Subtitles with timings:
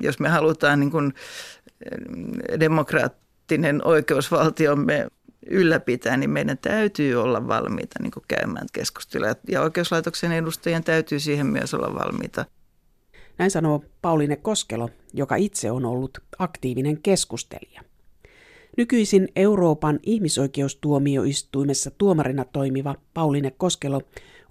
[0.00, 1.14] jos me halutaan niin kuin
[2.60, 5.06] demokraattinen oikeusvaltiomme
[5.50, 9.28] ylläpitää, niin meidän täytyy olla valmiita niin käymään keskustelua.
[9.48, 12.44] Ja oikeuslaitoksen edustajien täytyy siihen myös olla valmiita.
[13.38, 17.82] Näin sanoo Pauline Koskelo, joka itse on ollut aktiivinen keskustelija.
[18.76, 24.00] Nykyisin Euroopan ihmisoikeustuomioistuimessa tuomarina toimiva Pauline Koskelo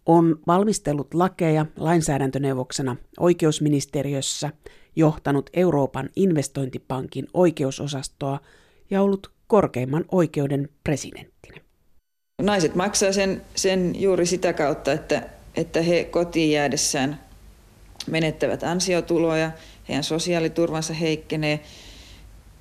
[0.06, 4.52] on valmistellut lakeja lainsäädäntöneuvoksena oikeusministeriössä,
[4.96, 8.40] johtanut Euroopan investointipankin oikeusosastoa
[8.90, 11.62] ja ollut korkeimman oikeuden presidenttinä.
[12.42, 17.20] Naiset maksaa sen, sen juuri sitä kautta, että, että he kotiin jäädessään
[18.08, 19.52] menettävät ansiotuloja,
[19.90, 21.60] heidän sosiaaliturvansa heikkenee.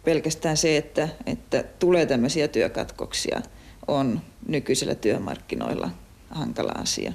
[0.05, 3.43] Pelkästään se, että, että tulee tämmöisiä työkatkoksia,
[3.88, 5.91] on nykyisillä työmarkkinoilla
[6.30, 7.12] hankala asia.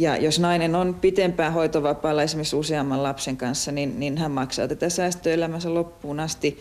[0.00, 4.88] Ja jos nainen on pitempään hoitovapaalla esimerkiksi useamman lapsen kanssa, niin, niin hän maksaa tätä
[4.88, 6.58] säästöelämänsä loppuun asti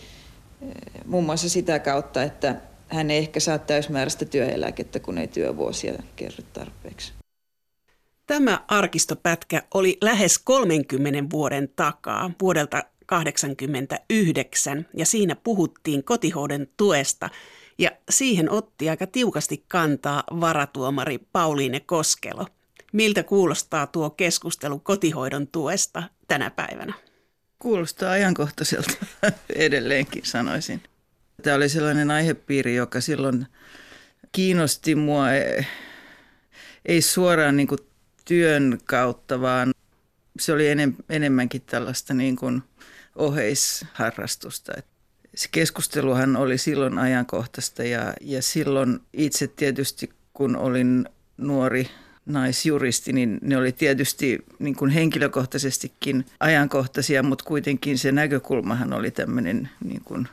[0.62, 0.72] eh,
[1.06, 2.56] muun muassa sitä kautta, että
[2.88, 7.14] hän ei ehkä saa täysmääräistä työeläkettä, kun ei työvuosia kerry tarpeeksi.
[8.28, 12.78] Tämä arkistopätkä oli lähes 30 vuoden takaa, vuodelta
[13.10, 17.30] 1989, ja siinä puhuttiin kotihoidon tuesta,
[17.78, 22.46] ja siihen otti aika tiukasti kantaa varatuomari Pauliine Koskelo–
[22.94, 26.94] Miltä kuulostaa tuo keskustelu kotihoidon tuesta tänä päivänä?
[27.60, 28.92] Kuulostaa ajankohtaiselta
[29.56, 30.84] edelleenkin sanoisin.
[31.44, 33.46] Tämä oli sellainen aihepiiri, joka silloin
[34.32, 35.66] kiinnosti mua e,
[36.86, 37.80] ei suoraan niin kuin
[38.26, 39.74] työn kautta, vaan
[40.40, 40.66] se oli
[41.10, 42.64] enemmänkin tällaista niin kuin
[43.16, 44.74] oheisharrastusta.
[45.36, 51.06] Se keskusteluhan oli silloin ajankohtaista ja, ja silloin itse tietysti kun olin
[51.38, 51.90] nuori
[52.30, 59.70] naisjuristi, niin ne oli tietysti niin kuin henkilökohtaisestikin ajankohtaisia, mutta kuitenkin se näkökulmahan oli tämmöinen
[59.86, 60.28] niin kuin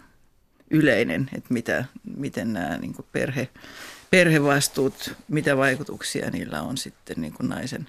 [0.71, 1.85] yleinen, että mitä,
[2.17, 3.49] miten nämä niin kuin perhe,
[4.11, 7.89] perhevastuut, mitä vaikutuksia niillä on sitten niin kuin naisen,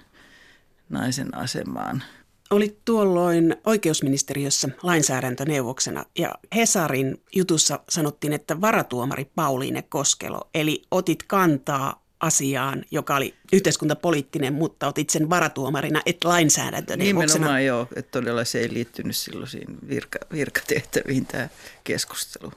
[0.88, 2.02] naisen asemaan.
[2.50, 12.07] Olit tuolloin oikeusministeriössä lainsäädäntöneuvoksena ja Hesarin jutussa sanottiin, että varatuomari Pauliine Koskelo, eli otit kantaa
[12.20, 17.34] asiaan, joka oli yhteiskuntapoliittinen, mutta otit sen varatuomarina, et lainsäädäntöneuvoksena.
[17.34, 19.48] Nimenomaan joo, että todella se ei liittynyt silloin
[19.88, 21.48] virka, virkatehtäviin tämä
[21.84, 22.52] keskustelu.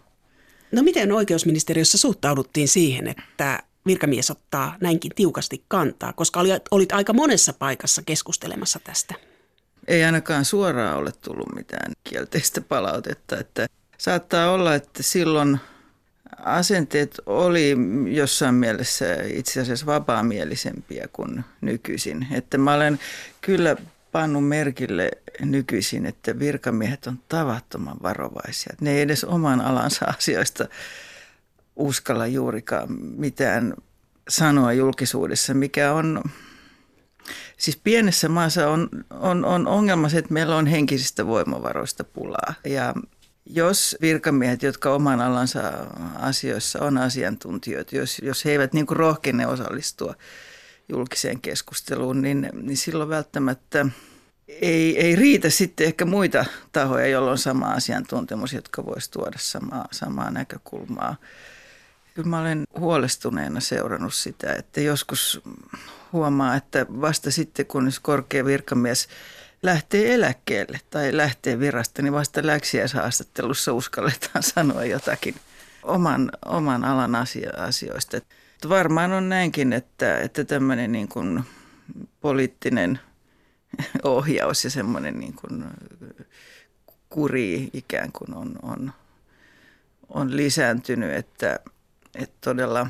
[0.71, 7.13] No miten oikeusministeriössä suhtauduttiin siihen, että virkamies ottaa näinkin tiukasti kantaa, koska olit, olit aika
[7.13, 9.15] monessa paikassa keskustelemassa tästä?
[9.87, 13.67] Ei ainakaan suoraan ole tullut mitään kielteistä palautetta, että
[13.97, 15.59] saattaa olla, että silloin–
[16.37, 17.77] asenteet oli
[18.11, 22.27] jossain mielessä itse asiassa vapaamielisempiä kuin nykyisin.
[22.31, 22.99] Että mä olen
[23.41, 23.75] kyllä
[24.11, 28.75] pannut merkille nykyisin, että virkamiehet on tavattoman varovaisia.
[28.81, 30.65] Ne ei edes oman alansa asioista
[31.75, 33.73] uskalla juurikaan mitään
[34.29, 36.23] sanoa julkisuudessa, mikä on...
[37.57, 42.53] Siis pienessä maassa on, on, on ongelma se, että meillä on henkisistä voimavaroista pulaa.
[42.65, 42.93] Ja
[43.45, 45.61] jos virkamiehet, jotka oman alansa
[46.15, 50.15] asioissa on asiantuntijoita, jos, jos he eivät niin rohkene osallistua
[50.89, 53.85] julkiseen keskusteluun, niin, niin silloin välttämättä
[54.47, 59.87] ei, ei riitä sitten ehkä muita tahoja, joilla on sama asiantuntemus, jotka voisi tuoda samaa,
[59.91, 61.15] samaa näkökulmaa.
[62.13, 65.41] Kyllä mä olen huolestuneena seurannut sitä, että joskus
[66.13, 69.07] huomaa, että vasta sitten kun korkea virkamies–
[69.63, 75.35] lähtee eläkkeelle tai lähtee virasta, niin vasta läksiäishaastattelussa uskalletaan sanoa jotakin
[75.83, 77.15] oman, oman alan
[77.57, 78.17] asioista.
[78.17, 81.43] Että varmaan on näinkin, että, että tämmöinen niin kuin
[82.21, 82.99] poliittinen
[84.03, 85.65] ohjaus ja semmoinen niin kuin
[87.09, 88.93] kuri ikään kuin on, on,
[90.09, 91.59] on lisääntynyt, että,
[92.15, 92.87] että todella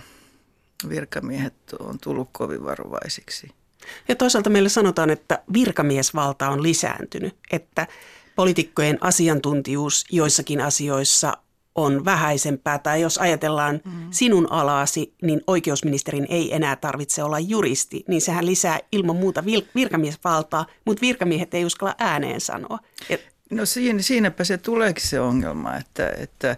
[0.90, 3.52] virkamiehet on tullut kovin varovaisiksi–
[4.08, 7.88] ja toisaalta meille sanotaan, että virkamiesvalta on lisääntynyt, että
[8.36, 11.38] poliitikkojen asiantuntijuus joissakin asioissa
[11.76, 14.08] on vähäisempää, tai jos ajatellaan mm.
[14.11, 19.44] sinun alaasi, niin oikeusministerin ei enää tarvitse olla juristi, niin sehän lisää ilman muuta
[19.76, 22.79] virkamiesvaltaa, mutta virkamiehet ei uskalla ääneen sanoa.
[23.09, 23.32] Et...
[23.52, 26.58] No siinä, siinäpä se tuleekin se ongelma, että, että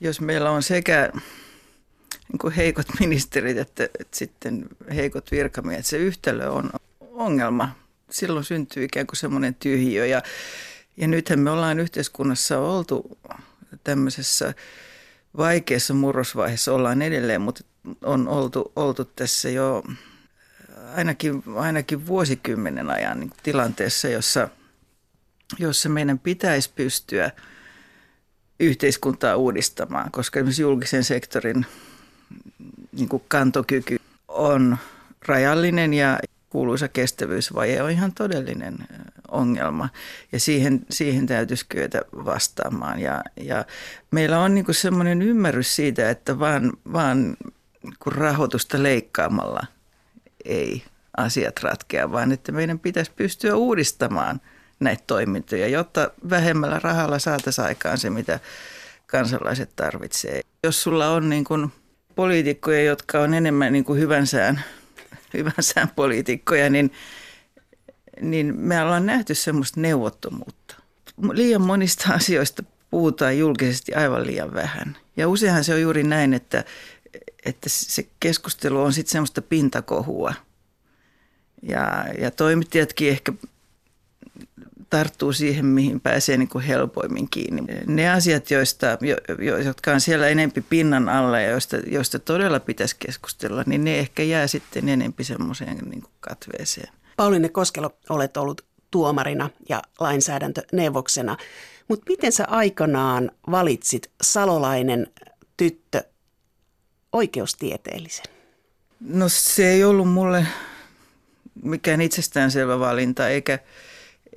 [0.00, 1.12] jos meillä on sekä
[2.28, 5.86] niin kuin heikot ministerit, että, että sitten heikot virkamiehet.
[5.86, 6.70] Se yhtälö on
[7.00, 7.76] ongelma.
[8.10, 10.22] Silloin syntyy ikään kuin semmoinen tyhjiö ja,
[10.96, 13.18] ja nythän me ollaan yhteiskunnassa oltu
[13.84, 14.54] tämmöisessä
[15.36, 17.64] vaikeassa murrosvaiheessa, ollaan edelleen, mutta
[18.02, 19.82] on oltu, oltu tässä jo
[20.94, 24.48] ainakin, ainakin vuosikymmenen ajan niin tilanteessa, jossa
[25.58, 27.30] jossa meidän pitäisi pystyä
[28.60, 31.66] yhteiskuntaa uudistamaan, koska esimerkiksi julkisen sektorin
[32.98, 33.96] niin kuin kantokyky
[34.28, 34.76] on
[35.26, 36.18] rajallinen ja
[36.50, 38.78] kuuluisa kestävyysvaje on ihan todellinen
[39.28, 39.88] ongelma
[40.32, 43.00] ja siihen, siihen täytyisi kyetä vastaamaan.
[43.00, 43.64] Ja, ja
[44.10, 47.36] meillä on niin semmoinen ymmärrys siitä, että vaan, vaan
[47.98, 49.66] kun rahoitusta leikkaamalla
[50.44, 50.82] ei
[51.16, 54.40] asiat ratkea, vaan että meidän pitäisi pystyä uudistamaan
[54.80, 58.40] näitä toimintoja, jotta vähemmällä rahalla saataisiin aikaan se, mitä
[59.06, 60.40] kansalaiset tarvitsee.
[60.62, 61.72] Jos sulla on niin kuin
[62.18, 64.64] poliitikkoja, jotka on enemmän niin kuin hyvän sään,
[65.34, 66.92] hyvän sään poliitikkoja, niin,
[68.20, 70.74] niin me ollaan nähty semmoista neuvottomuutta.
[71.32, 74.96] Liian monista asioista puhutaan julkisesti aivan liian vähän.
[75.16, 76.64] Ja useinhan se on juuri näin, että,
[77.44, 80.34] että se keskustelu on sitten semmoista pintakohua.
[81.62, 83.32] Ja, ja toimittajatkin ehkä
[84.90, 87.62] tarttuu siihen, mihin pääsee niin kuin helpoimmin kiinni.
[87.86, 88.86] Ne asiat, joista,
[89.44, 93.98] jo, jotka on siellä enempi pinnan alla ja joista, joista todella pitäisi keskustella, niin ne
[93.98, 96.92] ehkä jää sitten enempi semmoiseen niin kuin katveeseen.
[97.16, 101.36] Pauline Koskelo, olet ollut tuomarina ja lainsäädäntöneuvoksena,
[101.88, 105.06] mutta miten sä aikanaan valitsit salolainen
[105.56, 106.04] tyttö
[107.12, 108.24] oikeustieteellisen?
[109.00, 110.46] No se ei ollut mulle
[111.62, 113.58] mikään itsestäänselvä valinta, eikä,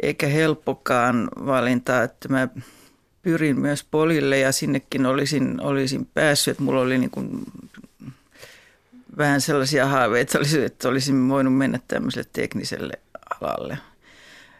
[0.01, 2.47] eikä helppokaan valinta, että mä
[3.21, 6.51] pyrin myös polille ja sinnekin olisin, olisin päässyt.
[6.51, 7.45] Että mulla oli niin kuin
[9.17, 12.93] vähän sellaisia haaveita, että olisin voinut mennä tämmöiselle tekniselle
[13.41, 13.77] alalle.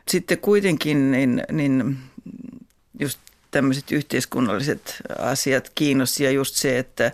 [0.08, 1.98] Sitten kuitenkin niin, niin
[3.00, 3.20] just
[3.52, 7.12] tämmöiset yhteiskunnalliset asiat kiinnosti ja just se, että,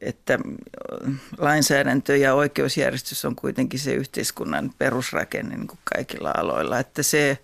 [0.00, 0.38] että
[1.38, 7.38] lainsäädäntö ja oikeusjärjestys on kuitenkin se yhteiskunnan perusrakenne niin kuin kaikilla aloilla, että se,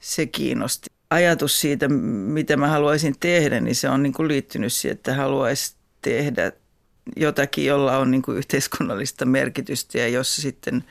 [0.00, 0.86] se kiinnosti.
[1.10, 5.74] Ajatus siitä, mitä mä haluaisin tehdä, niin se on niin kuin liittynyt siihen, että haluaisi
[6.02, 6.52] tehdä
[7.16, 10.84] jotakin, jolla on niin kuin yhteiskunnallista merkitystä ja jossa sitten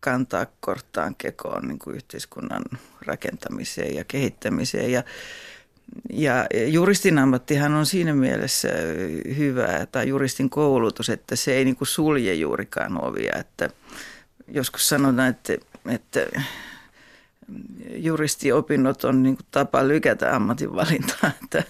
[0.00, 2.62] kantaa korttaan kekoon niin kuin yhteiskunnan
[3.06, 4.92] rakentamiseen ja kehittämiseen.
[4.92, 5.02] Ja
[6.12, 8.68] ja juristin ammattihan on siinä mielessä
[9.36, 13.32] hyvä, tai juristin koulutus, että se ei niin sulje juurikaan ovia.
[13.38, 13.70] Että
[14.48, 15.52] joskus sanotaan, että,
[15.88, 16.26] että
[17.96, 21.64] juristiopinnot on niin tapa lykätä ammatinvalintaa, että,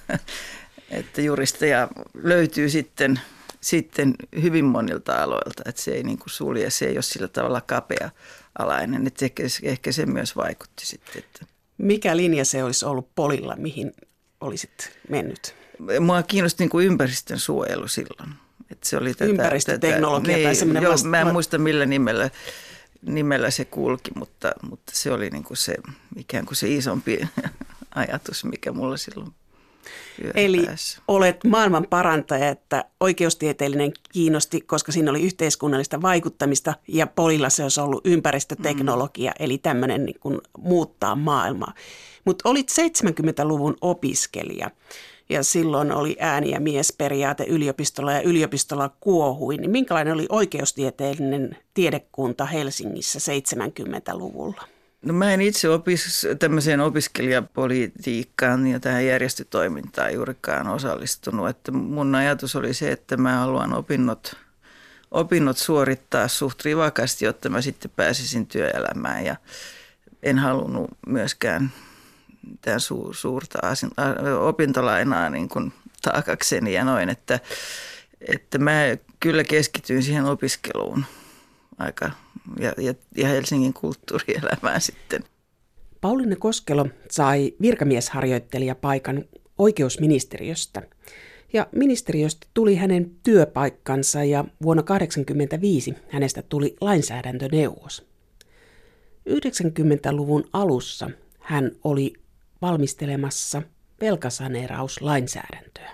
[0.90, 3.20] että juristeja löytyy sitten,
[3.60, 9.06] sitten hyvin monilta aloilta, että se ei niin sulje, se ei ole sillä tavalla kapea-alainen,
[9.06, 11.18] että ehkä, ehkä se myös vaikutti sitten.
[11.18, 11.52] Että.
[11.78, 13.92] Mikä linja se olisi ollut polilla, mihin
[14.40, 15.54] olisit mennyt?
[16.00, 18.30] Mua kiinnosti niin kuin ympäristön suojelu silloin.
[18.70, 22.30] Että se oli tätä, Ympäristöteknologia tätä, tai semmoinen joo, vasta- Mä en muista millä nimellä,
[23.02, 25.74] nimellä se kulki, mutta, mutta se oli niin kuin se
[26.16, 27.28] ikään kuin se isompi
[27.94, 29.34] ajatus, mikä mulla silloin
[30.34, 30.66] Eli
[31.08, 37.80] olet maailman parantaja, että oikeustieteellinen kiinnosti, koska siinä oli yhteiskunnallista vaikuttamista ja Polilla se olisi
[37.80, 39.44] ollut ympäristöteknologia, mm.
[39.44, 41.74] eli tämmöinen niin kuin muuttaa maailmaa.
[42.24, 44.70] Mutta olit 70-luvun opiskelija
[45.28, 49.56] ja silloin oli ääni- ja miesperiaate yliopistolla ja yliopistolla kuohui.
[49.56, 54.62] Niin minkälainen oli oikeustieteellinen tiedekunta Helsingissä 70-luvulla?
[55.02, 61.48] No mä en itse opis, tämmöiseen opiskelijapolitiikkaan ja tähän järjestötoimintaan juurikaan osallistunut.
[61.48, 64.36] Että mun ajatus oli se, että mä haluan opinnot,
[65.10, 69.24] opinnot suorittaa suht rivakasti, jotta mä sitten pääsisin työelämään.
[69.24, 69.36] Ja
[70.22, 71.72] en halunnut myöskään
[72.50, 73.90] mitään su, suurta asin,
[74.40, 77.40] opintolainaa niin kuin taakakseni ja noin, että,
[78.20, 78.80] että mä
[79.20, 81.04] kyllä keskityin siihen opiskeluun
[81.82, 82.10] aika
[82.58, 85.24] ja, ja, ja Helsingin kulttuurielämään sitten.
[86.00, 89.24] Pauline Koskelo sai virkamiesharjoittelijapaikan
[89.58, 90.82] oikeusministeriöstä.
[91.52, 98.06] Ja ministeriöstä tuli hänen työpaikkansa ja vuonna 1985 hänestä tuli lainsäädäntöneuvos.
[99.28, 101.10] 90-luvun alussa
[101.40, 102.12] hän oli
[102.62, 103.62] valmistelemassa
[104.00, 105.90] velkasaneerauslainsäädäntöä.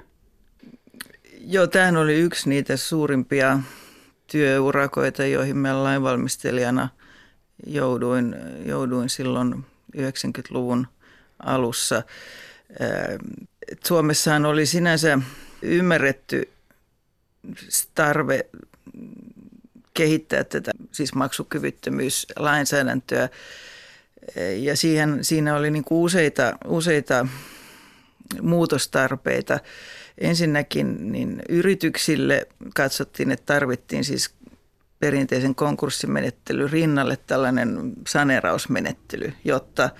[1.41, 3.61] Joo, tämä oli yksi niitä suurimpia
[4.31, 6.89] työurakoita, joihin mä lainvalmistelijana
[7.67, 9.65] jouduin, jouduin silloin
[9.97, 10.87] 90-luvun
[11.43, 12.03] alussa.
[13.87, 15.19] Suomessahan oli sinänsä
[15.63, 16.49] ymmärretty
[17.95, 18.47] tarve
[19.95, 23.29] kehittää tätä siis maksukyvyttömyyslainsäädäntöä.
[24.57, 27.27] Ja siihen, siinä oli niin useita, useita
[28.43, 29.61] muutostarpeita.
[30.21, 34.31] Ensinnäkin niin yrityksille katsottiin, että tarvittiin siis
[35.01, 39.91] perinteisen konkurssimenettelyn rinnalle tällainen sanerausmenettely, jotta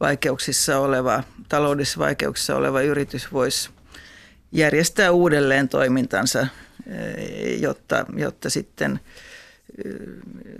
[0.00, 3.70] vaikeuksissa oleva, taloudellisissa vaikeuksissa oleva yritys voisi
[4.52, 6.46] järjestää uudelleen toimintansa,
[7.60, 9.00] jotta, jotta sitten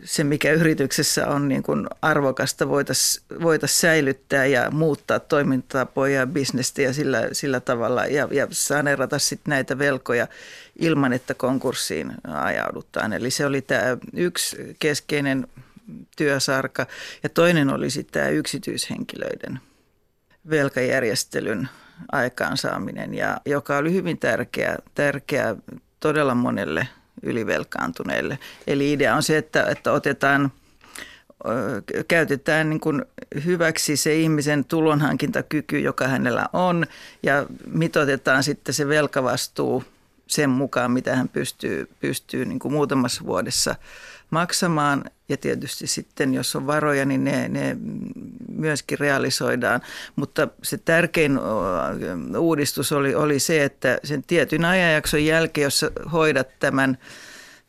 [0.04, 6.82] se, mikä yrityksessä on niin kuin arvokasta, voitaisiin voitais säilyttää ja muuttaa toimintatapoja ja bisnestä
[6.82, 10.26] ja sillä, sillä tavalla ja, ja saneerata sitten näitä velkoja
[10.78, 13.12] ilman, että konkurssiin ajaudutaan.
[13.12, 15.46] Eli se oli tämä yksi keskeinen
[16.16, 16.86] työsarka
[17.22, 19.60] ja toinen oli sitten tämä yksityishenkilöiden
[20.50, 21.68] velkajärjestelyn
[22.12, 25.56] aikaansaaminen, ja joka oli hyvin tärkeä, tärkeä
[26.00, 26.88] todella monelle
[27.22, 28.38] ylivelkaantuneille.
[28.66, 30.52] Eli idea on se, että, että otetaan
[32.08, 33.04] käytetään niin kuin
[33.44, 36.86] hyväksi se ihmisen tulonhankintakyky, joka hänellä on,
[37.22, 39.84] ja mitotetaan sitten se velkavastuu
[40.26, 43.74] sen mukaan, mitä hän pystyy, pystyy niin kuin muutamassa vuodessa
[44.30, 45.04] maksamaan.
[45.28, 47.76] Ja tietysti sitten, jos on varoja, niin ne, ne
[48.48, 49.80] myöskin realisoidaan.
[50.16, 51.38] Mutta se tärkein
[52.38, 56.98] uudistus oli, oli se, että sen tietyn ajanjakson jälkeen, jos hoidat tämän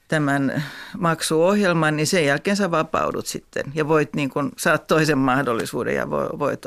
[0.08, 0.64] tämän
[0.98, 6.10] maksuohjelman, niin sen jälkeen sä vapaudut sitten ja voit niin kuin, saat toisen mahdollisuuden ja
[6.10, 6.62] voit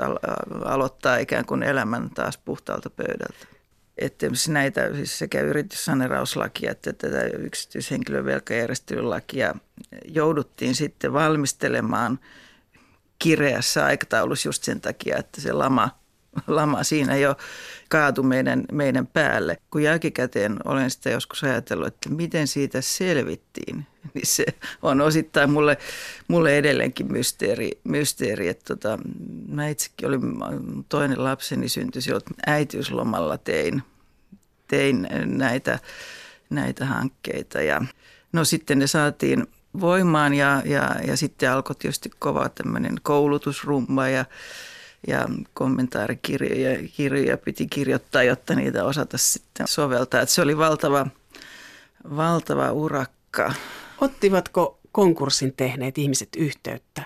[0.64, 3.53] aloittaa ikään kuin elämän taas puhtaalta pöydältä
[3.98, 9.54] että näitä siis sekä yrityssanerauslakia että tätä yksityishenkilövelkajärjestelylakia
[10.04, 12.18] jouduttiin sitten valmistelemaan
[13.18, 15.98] kireässä aikataulussa just sen takia, että se lama,
[16.46, 17.36] lama siinä jo
[17.88, 19.56] kaatui meidän, meidän päälle.
[19.70, 24.44] Kun jälkikäteen olen sitä joskus ajatellut, että miten siitä selvittiin, niin se
[24.82, 25.78] on osittain mulle,
[26.28, 27.70] mulle edelleenkin mysteeri.
[27.84, 28.98] mysteeri että tota,
[29.48, 30.22] mä itsekin olin,
[30.88, 33.82] toinen lapseni syntyi silloin äitiyslomalla tein,
[34.68, 35.78] tein näitä,
[36.50, 37.62] näitä hankkeita.
[37.62, 37.84] Ja,
[38.32, 39.46] no sitten ne saatiin
[39.80, 44.24] voimaan ja, ja, ja sitten alkoi tietysti kova tämmöinen koulutusrumba ja,
[45.06, 50.20] ja kommentaarikirjoja kirjoja piti kirjoittaa, jotta niitä osata sitten soveltaa.
[50.20, 51.06] Et se oli valtava,
[52.16, 53.54] valtava urakka.
[54.00, 57.02] Ottivatko konkurssin tehneet ihmiset yhteyttä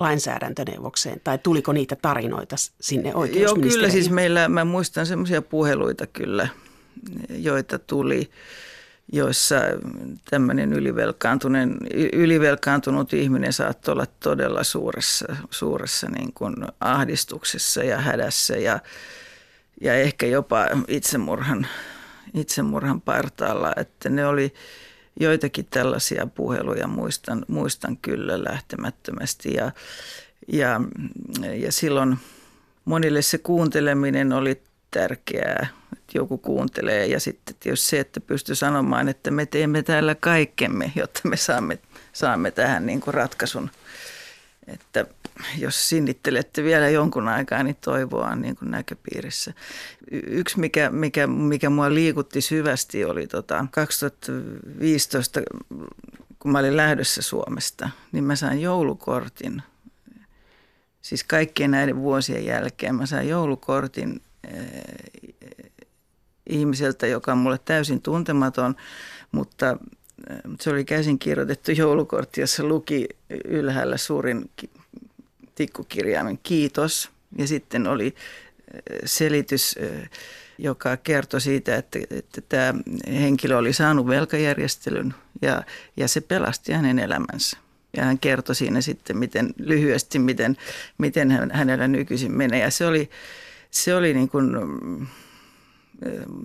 [0.00, 6.48] lainsäädäntöneuvokseen tai tuliko niitä tarinoita sinne Joo, kyllä siis meillä, mä muistan semmoisia puheluita kyllä,
[7.28, 8.30] joita tuli,
[9.12, 9.56] joissa
[10.30, 10.72] tämmöinen
[12.12, 18.80] ylivelkaantunut ihminen saattoi olla todella suuressa, suuressa niin kuin ahdistuksessa ja hädässä ja,
[19.80, 21.66] ja ehkä jopa itsemurhan,
[22.34, 24.54] itsemurhan partaalla, että ne oli
[25.20, 29.54] joitakin tällaisia puheluja muistan, muistan kyllä lähtemättömästi.
[29.54, 29.72] Ja,
[30.52, 30.80] ja,
[31.56, 32.18] ja silloin
[32.84, 34.62] monille se kuunteleminen oli
[34.94, 40.14] tärkeää, että joku kuuntelee ja sitten tietysti se, että pystyy sanomaan, että me teemme täällä
[40.14, 41.78] kaikkemme, jotta me saamme,
[42.12, 43.70] saamme tähän niin kuin ratkaisun.
[44.66, 45.06] Että
[45.58, 49.52] jos sinnittelette vielä jonkun aikaa, niin toivoa on niin kuin näköpiirissä.
[50.10, 55.40] Yksi, mikä, mikä, mikä mua liikutti syvästi, oli tota 2015,
[56.38, 59.62] kun mä olin lähdössä Suomesta, niin mä sain joulukortin.
[61.02, 64.20] Siis kaikkien näiden vuosien jälkeen mä sain joulukortin
[66.46, 68.74] ihmiseltä, joka on mulle täysin tuntematon,
[69.32, 69.76] mutta
[70.30, 73.08] eh, se oli käsin kirjoitettu joulukortti, jossa luki
[73.44, 74.50] ylhäällä suurin
[75.54, 77.10] tikkukirjaimen kiitos.
[77.38, 79.78] Ja sitten oli eh, selitys,
[80.58, 82.74] joka kertoi siitä, että, että tämä
[83.06, 85.62] henkilö oli saanut velkajärjestelyn ja,
[85.96, 87.56] ja se pelasti hänen elämänsä.
[87.96, 90.56] Ja hän kertoi siinä sitten miten, lyhyesti, miten,
[90.98, 92.60] miten hänellä nykyisin menee.
[92.60, 93.10] Ja se oli,
[93.74, 94.50] se oli niin kuin,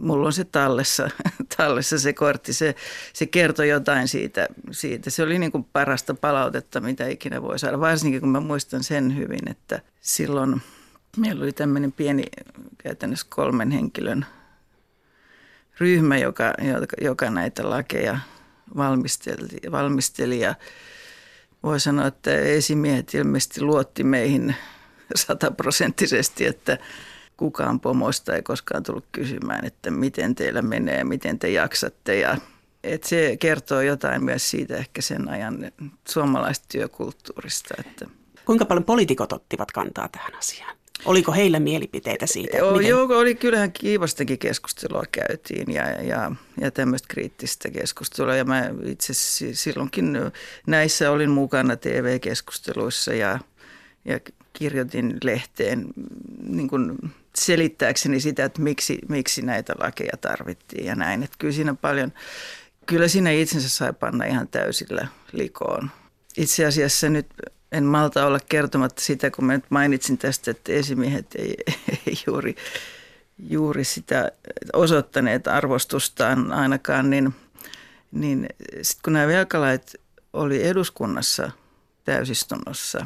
[0.02, 1.10] mulla on se tallessa,
[1.58, 2.76] tallessa se kortti, se,
[3.14, 5.10] se kertoi jotain siitä, siitä.
[5.10, 9.18] Se oli niin kuin parasta palautetta, mitä ikinä voi saada, varsinkin kun mä muistan sen
[9.18, 10.62] hyvin, että silloin
[11.18, 12.24] meillä oli tämmöinen pieni
[12.78, 14.26] käytännössä kolmen henkilön
[15.80, 16.54] ryhmä, joka,
[17.02, 18.20] joka näitä lakeja
[18.78, 20.40] valmisteli, valmisteli.
[20.40, 20.56] Ja
[21.64, 24.56] voi sanoa, että esimiehet ilmeisesti luotti meihin
[25.16, 26.78] sataprosenttisesti, että
[27.40, 32.38] kukaan pomoista ei koskaan tullut kysymään, että miten teillä menee, miten te jaksatte ja
[32.84, 35.72] et se kertoo jotain myös siitä ehkä sen ajan
[36.08, 37.74] suomalaista työkulttuurista.
[37.80, 38.06] Että.
[38.46, 40.76] Kuinka paljon poliitikot ottivat kantaa tähän asiaan?
[41.06, 42.58] Oliko heillä mielipiteitä siitä?
[42.72, 42.88] Miten?
[42.88, 46.32] joo oli kyllähän kiivastakin keskustelua käytiin ja, ja,
[46.62, 48.36] ja tämmöistä kriittistä keskustelua.
[48.36, 49.14] Ja mä itse
[49.54, 50.18] silloinkin
[50.68, 53.40] näissä olin mukana TV-keskusteluissa ja,
[54.06, 54.20] ja
[54.54, 55.88] kirjoitin lehteen
[56.44, 56.98] niin kuin
[57.40, 61.24] selittääkseni sitä, että miksi, miksi näitä lakeja tarvittiin ja näin.
[61.24, 62.14] Että kyllä siinä paljon,
[62.86, 65.92] kyllä siinä itsensä sai panna ihan täysillä likoon.
[66.38, 67.28] Itse asiassa nyt
[67.72, 71.56] en malta olla kertomatta sitä, kun mä nyt mainitsin tästä, että esimiehet ei,
[72.08, 72.56] ei juuri,
[73.50, 74.32] juuri sitä
[74.74, 77.36] osoittaneet arvostustaan ainakaan, niin,
[78.12, 78.50] niin
[78.82, 79.96] sitten kun nämä velkalait
[80.34, 81.52] oli eduskunnassa
[82.04, 83.06] täysistunnossa,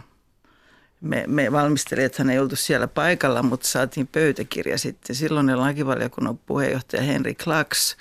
[1.03, 5.15] me, me valmistelijathan ei oltu siellä paikalla, mutta saatiin pöytäkirja sitten.
[5.15, 7.97] Silloinen lakivaliokunnan puheenjohtaja Henri Klaks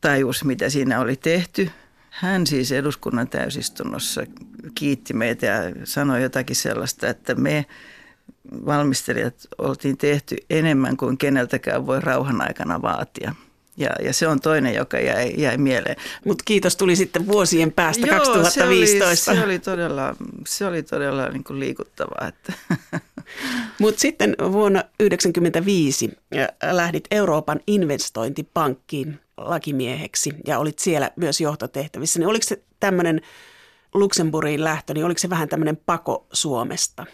[0.00, 1.70] tajus, mitä siinä oli tehty.
[2.10, 4.22] Hän siis eduskunnan täysistunnossa
[4.74, 7.66] kiitti meitä ja sanoi jotakin sellaista, että me
[8.66, 13.34] valmistelijat oltiin tehty enemmän kuin keneltäkään voi rauhan aikana vaatia.
[13.76, 15.96] Ja, ja se on toinen, joka jäi, jäi mieleen.
[16.24, 19.24] Mutta kiitos tuli sitten vuosien päästä Joo, 2015.
[19.24, 20.16] Se oli, se oli todella,
[20.46, 22.28] se oli todella niin kuin liikuttavaa.
[22.28, 22.52] Että.
[23.80, 26.10] Mutta sitten vuonna 1995
[26.72, 32.18] lähdit Euroopan investointipankkiin lakimieheksi ja olit siellä myös johtotehtävissä.
[32.18, 33.20] Niin oliko se tämmöinen
[33.94, 37.06] Luxemburgiin lähtö, niin oliko se vähän tämmöinen pako Suomesta?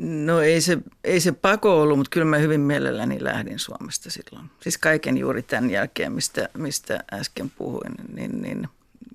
[0.00, 4.50] No ei se, ei se pako ollut, mutta kyllä mä hyvin mielelläni lähdin Suomesta silloin.
[4.60, 8.68] Siis kaiken juuri tämän jälkeen, mistä, mistä äsken puhuin, niin, niin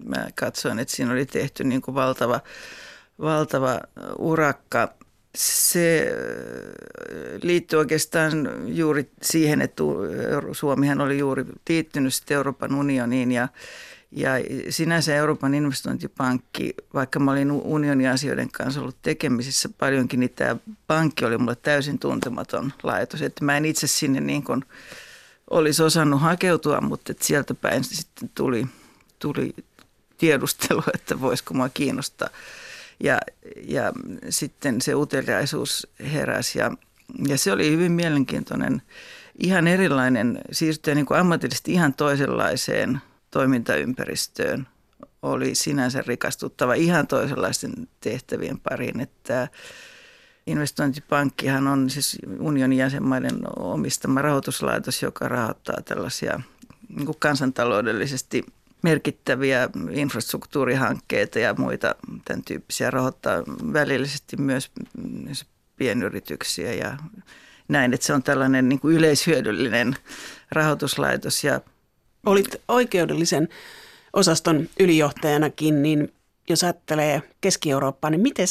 [0.05, 2.39] mä katsoin, että siinä oli tehty niin kuin valtava,
[3.21, 3.79] valtava
[4.17, 4.93] urakka.
[5.35, 8.31] Se äh, liittyy oikeastaan
[8.65, 9.83] juuri siihen, että
[10.51, 13.47] Suomihan oli juuri liittynyt Euroopan unioniin ja
[14.15, 14.31] ja
[14.69, 20.55] sinänsä Euroopan investointipankki, vaikka mä olin unionin asioiden kanssa ollut tekemisissä paljonkin, niin tämä
[20.87, 23.21] pankki oli mulle täysin tuntematon laitos.
[23.21, 24.65] Että mä en itse sinne niin kuin
[25.49, 28.65] olisi osannut hakeutua, mutta että sieltä päin sitten tuli,
[29.19, 29.55] tuli
[30.17, 32.29] tiedustelu, että voisiko mua kiinnostaa.
[33.03, 33.19] Ja,
[33.67, 33.91] ja
[34.29, 36.71] sitten se uteliaisuus heräsi ja,
[37.27, 38.81] ja se oli hyvin mielenkiintoinen,
[39.39, 43.01] ihan erilainen, siirtyä niin ammatillisesti ihan toisenlaiseen–
[43.35, 44.67] toimintaympäristöön
[45.21, 49.47] oli sinänsä rikastuttava ihan toisenlaisten tehtävien pariin, että
[50.47, 56.41] investointipankkihan on siis unionin jäsenmaiden omistama rahoituslaitos, joka rahoittaa tällaisia
[56.89, 58.45] niin kuin kansantaloudellisesti
[58.81, 61.95] merkittäviä infrastruktuurihankkeita ja muita
[62.25, 63.43] tämän tyyppisiä rahoittaa
[63.73, 64.71] välillisesti myös
[65.75, 66.97] pienyrityksiä ja
[67.67, 69.95] näin, että se on tällainen niin kuin yleishyödyllinen
[70.51, 71.61] rahoituslaitos ja
[72.25, 73.49] Olit oikeudellisen
[74.13, 76.13] osaston ylijohtajanakin, niin
[76.49, 78.47] jos ajattelee Keski-Eurooppaa, niin miten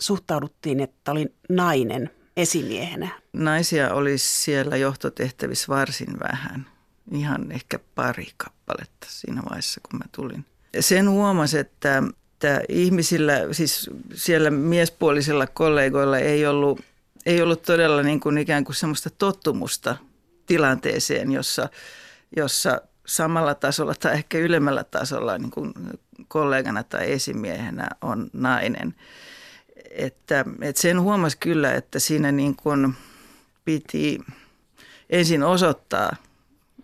[0.00, 3.08] suhtauduttiin, että oli nainen esimiehenä?
[3.32, 6.66] Naisia oli siellä johtotehtävissä varsin vähän.
[7.12, 10.44] Ihan ehkä pari kappaletta siinä vaiheessa, kun mä tulin.
[10.80, 12.02] Sen huomasi, että,
[12.32, 16.80] että ihmisillä, siis siellä miespuolisilla kollegoilla ei ollut,
[17.26, 19.96] ei ollut todella niin kuin ikään kuin semmoista tottumusta
[20.46, 21.68] tilanteeseen, jossa,
[22.36, 22.80] jossa
[23.10, 25.72] samalla tasolla tai ehkä ylemmällä tasolla niin kuin
[26.28, 28.94] kollegana tai esimiehenä on nainen.
[29.90, 32.94] Että, että sen huomasi kyllä, että siinä niin kuin
[33.64, 34.18] piti
[35.10, 36.16] ensin osoittaa,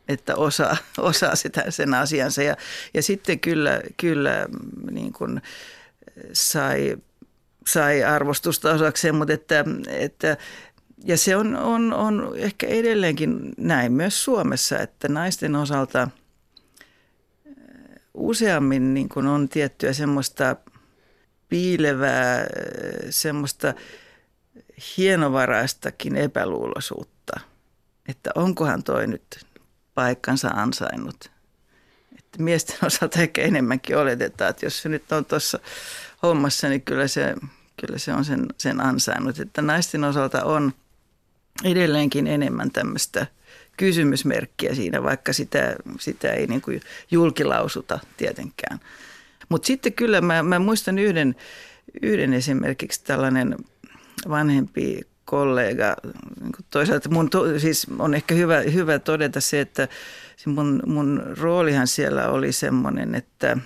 [0.09, 2.57] että osaa, osaa sitä, sen asiansa ja,
[2.95, 4.47] ja sitten kyllä, kyllä
[4.91, 5.43] niin kuin
[6.33, 6.97] sai,
[7.67, 10.37] sai arvostusta osakseen, mutta että, että
[11.05, 16.11] ja se on, on, on ehkä edelleenkin näin myös Suomessa, että naisten osalta äh,
[18.15, 20.57] useammin niin kuin on tiettyä semmoista
[21.49, 22.47] piilevää, äh,
[23.11, 23.75] semmoista
[24.97, 27.41] hienovaraistakin epäluuloisuutta,
[28.09, 29.47] että onkohan toi nyt
[29.95, 31.31] paikkansa ansainnut.
[32.19, 35.59] Että miesten osalta ehkä enemmänkin oletetaan, että jos se nyt on tuossa
[36.23, 37.35] hommassa, niin kyllä se,
[37.81, 39.41] kyllä se on sen, sen ansainnut.
[39.41, 40.73] Että naisten osalta on–
[41.65, 43.27] edelleenkin enemmän tämmöistä
[43.77, 48.81] kysymysmerkkiä siinä, vaikka sitä, sitä ei niin kuin julkilausuta tietenkään.
[49.49, 51.35] Mutta sitten kyllä mä, mä muistan yhden,
[52.03, 53.57] yhden esimerkiksi tällainen
[54.29, 55.97] vanhempi kollega.
[56.41, 59.89] Niin toisaalta mun to, siis on ehkä hyvä, hyvä todeta se, että
[60.47, 63.57] mun, mun roolihan siellä oli semmoinen, että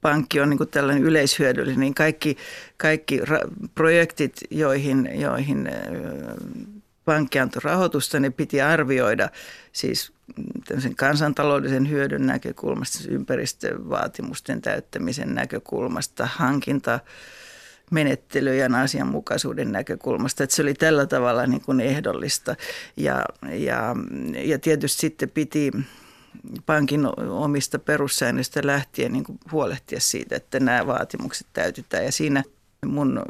[0.00, 2.36] pankki on niin tällainen yleishyödyllinen, niin kaikki,
[2.76, 5.68] kaikki ra- projektit, joihin, joihin
[7.10, 9.28] pankki antoi rahoitusta, ne piti arvioida
[9.72, 10.12] siis
[10.96, 17.00] kansantaloudellisen hyödyn näkökulmasta, siis ympäristövaatimusten täyttämisen näkökulmasta, hankinta
[17.90, 20.44] menettelyjen asianmukaisuuden näkökulmasta.
[20.44, 22.56] Että se oli tällä tavalla niin kuin ehdollista.
[22.96, 23.96] Ja, ja,
[24.44, 25.70] ja tietysti sitten piti
[26.66, 32.04] pankin omista perussäännöistä lähtien niin kuin huolehtia siitä, että nämä vaatimukset täytetään.
[32.04, 32.42] Ja siinä
[32.86, 33.22] mun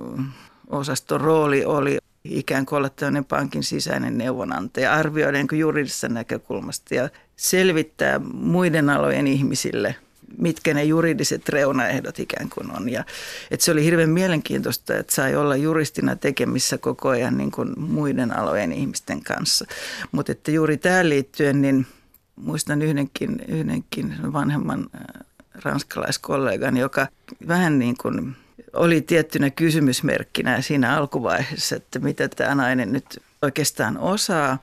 [0.71, 7.09] osaston rooli oli ikään kuin olla tämmöinen pankin sisäinen neuvonantaja, arvioida niin juridisesta näkökulmasta ja
[7.37, 9.97] selvittää muiden alojen ihmisille
[10.39, 12.89] mitkä ne juridiset reunaehdot ikään kuin on.
[12.89, 13.05] Ja,
[13.51, 18.37] että se oli hirveän mielenkiintoista, että sai olla juristina tekemissä koko ajan niin kuin muiden
[18.37, 19.65] alojen ihmisten kanssa.
[20.13, 21.87] Mutta että juuri tähän liittyen, niin
[22.37, 25.27] muistan yhdenkin, yhdenkin vanhemman äh,
[25.65, 27.07] ranskalaiskollegan, joka
[27.49, 28.37] vähän niin kuin
[28.73, 34.59] oli tiettynä kysymysmerkkinä siinä alkuvaiheessa, että mitä tämä nainen nyt oikeastaan osaa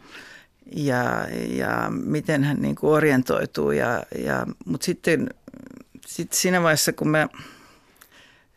[0.76, 3.72] ja, ja miten hän niin kuin orientoituu.
[3.72, 5.30] Ja, ja, mutta sitten
[6.06, 7.28] sit siinä vaiheessa, kun mä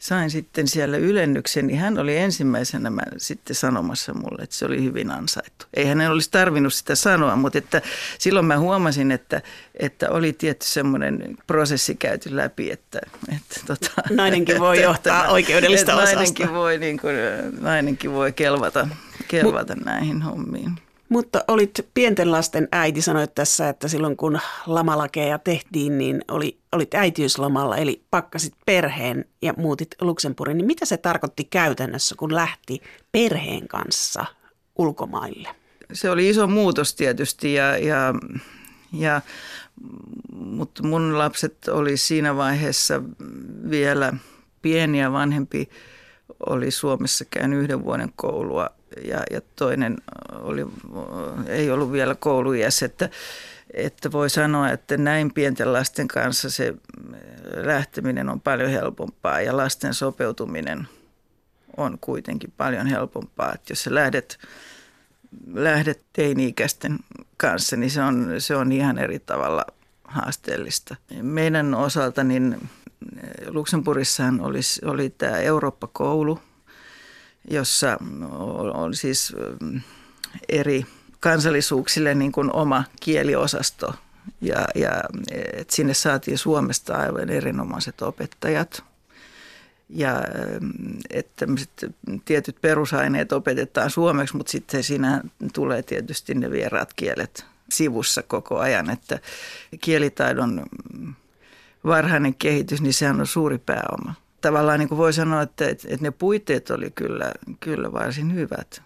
[0.00, 4.84] sain sitten siellä ylennyksen, niin hän oli ensimmäisenä mä sitten sanomassa mulle, että se oli
[4.84, 5.66] hyvin ansaittu.
[5.74, 7.82] Ei hänen olisi tarvinnut sitä sanoa, mutta että
[8.18, 9.42] silloin mä huomasin, että,
[9.74, 13.00] että oli tietty semmoinen prosessi käyty läpi, että,
[13.36, 16.14] että tota, nainenkin voi että, johtaa että, oikeudellista että osasta.
[16.16, 17.14] Nainenkin voi, niin kuin,
[17.60, 18.88] nainenkin voi kelvata,
[19.28, 20.89] kelvata Mut, näihin hommiin.
[21.10, 26.94] Mutta olit pienten lasten äiti, sanoit tässä, että silloin kun lamalakeja tehtiin, niin oli, olit
[26.94, 30.56] äitiyslomalla, eli pakkasit perheen ja muutit Luxemburgin.
[30.56, 32.80] Niin mitä se tarkoitti käytännössä, kun lähti
[33.12, 34.24] perheen kanssa
[34.78, 35.48] ulkomaille?
[35.92, 38.14] Se oli iso muutos tietysti, ja, ja,
[38.92, 39.20] ja,
[40.34, 43.02] mutta mun lapset oli siinä vaiheessa
[43.70, 44.12] vielä
[44.62, 45.68] pieniä, vanhempi
[46.46, 49.96] oli Suomessa käynyt yhden vuoden koulua ja, ja toinen
[50.32, 50.66] oli,
[51.46, 53.08] ei ollut vielä kouluiässä, että,
[53.74, 56.74] että voi sanoa, että näin pienten lasten kanssa se
[57.54, 60.88] lähteminen on paljon helpompaa ja lasten sopeutuminen
[61.76, 63.52] on kuitenkin paljon helpompaa.
[63.54, 64.38] Että jos sä lähdet,
[65.54, 66.98] lähdet teini-ikäisten
[67.36, 69.66] kanssa, niin se on, se on ihan eri tavalla
[70.04, 70.96] haasteellista.
[71.22, 72.68] Meidän osalta niin
[73.46, 76.38] Luxemburgissahan oli, oli tämä Eurooppa-koulu–
[77.50, 77.98] jossa
[78.74, 79.80] on siis mm,
[80.48, 80.86] eri
[81.20, 83.94] kansallisuuksille niin kuin oma kieliosasto.
[84.40, 84.90] Ja, ja
[85.52, 88.84] et sinne saatiin Suomesta aivan erinomaiset opettajat.
[89.88, 90.22] Ja
[90.60, 91.46] mm, että
[92.24, 95.20] tietyt perusaineet opetetaan suomeksi, mutta sitten siinä
[95.52, 98.90] tulee tietysti ne vieraat kielet sivussa koko ajan.
[98.90, 99.18] Että
[99.80, 100.66] kielitaidon
[101.84, 106.06] varhainen kehitys, niin sehän on suuri pääoma tavallaan niin kuin voi sanoa, että, että, että
[106.06, 108.82] ne puitteet oli kyllä, kyllä varsin hyvät.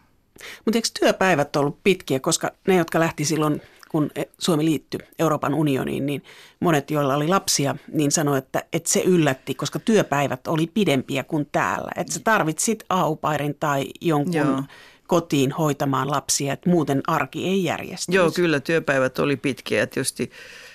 [0.65, 6.07] Mutta eikö työpäivät ollut pitkiä, koska ne, jotka lähti silloin, kun Suomi liittyi Euroopan unioniin,
[6.07, 6.25] niin
[6.61, 11.49] monet, joilla oli lapsia, niin sanoi, että, että se yllätti, koska työpäivät oli pidempiä kuin
[11.53, 11.91] täällä.
[11.97, 14.63] Että sä tarvitsit aupairin tai jonkun Joo.
[15.07, 18.13] kotiin hoitamaan lapsia, että muuten arki ei järjesty.
[18.13, 19.87] Joo, kyllä työpäivät oli pitkiä.
[19.87, 20.31] Tietysti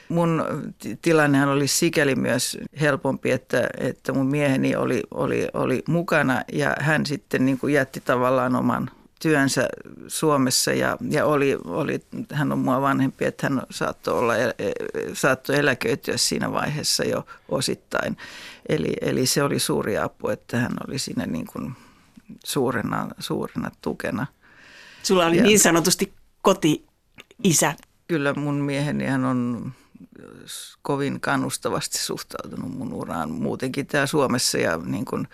[0.10, 0.44] mun
[1.02, 7.06] tilannehan oli sikäli myös helpompi, että, että mun mieheni oli, oli, oli mukana ja hän
[7.06, 8.92] sitten niin kuin jätti tavallaan oman
[9.22, 9.68] työnsä
[10.08, 12.00] Suomessa ja, ja oli, oli,
[12.32, 14.72] hän on mua vanhempi, että hän saattoi, olla, e, e,
[15.14, 18.18] saattoi eläköityä siinä vaiheessa jo osittain.
[18.70, 21.74] Eli, eli se oli suuri apu, että hän oli siinä niin kuin
[22.46, 24.28] suurena, suurena tukena.
[25.04, 27.76] Sulla oli ja, niin sanotusti koti-isä.
[28.08, 29.72] Kyllä mun mieheni hän on
[30.82, 35.28] kovin kannustavasti suhtautunut mun uraan muutenkin täällä Suomessa ja niin kuin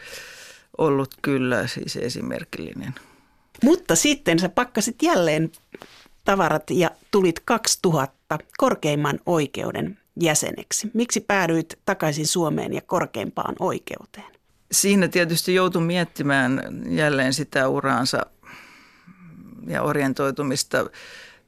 [0.77, 2.95] ollut kyllä siis esimerkillinen.
[3.63, 5.51] Mutta sitten sä pakkasit jälleen
[6.25, 10.91] tavarat ja tulit 2000 korkeimman oikeuden jäseneksi.
[10.93, 14.35] Miksi päädyit takaisin Suomeen ja korkeimpaan oikeuteen?
[14.71, 18.25] Siinä tietysti joutui miettimään jälleen sitä uraansa
[19.67, 20.89] ja orientoitumista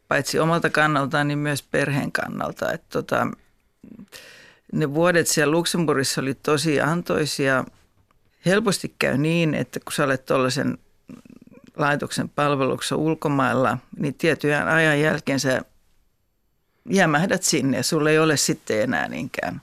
[0.08, 2.72] paitsi omalta kannaltaan, niin myös perheen kannalta.
[2.72, 3.28] Että tota,
[4.74, 7.64] ne vuodet siellä Luxemburgissa oli tosi antoisia.
[8.46, 10.78] Helposti käy niin, että kun sä olet tuollaisen
[11.76, 15.62] laitoksen palveluksessa ulkomailla, niin tietyn ajan jälkeen sä
[16.90, 19.62] jämähdät sinne ja sulla ei ole sitten enää niinkään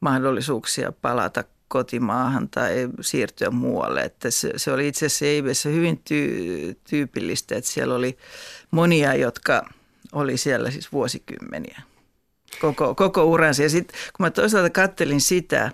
[0.00, 4.00] mahdollisuuksia palata kotimaahan tai siirtyä muualle.
[4.00, 8.18] Että se, se oli itse asiassa Eibessä hyvin tyy, tyypillistä, että siellä oli
[8.70, 9.68] monia, jotka
[10.12, 11.82] oli siellä siis vuosikymmeniä
[12.60, 13.62] koko, koko uransa.
[13.62, 15.72] Ja sitten kun mä toisaalta kattelin sitä,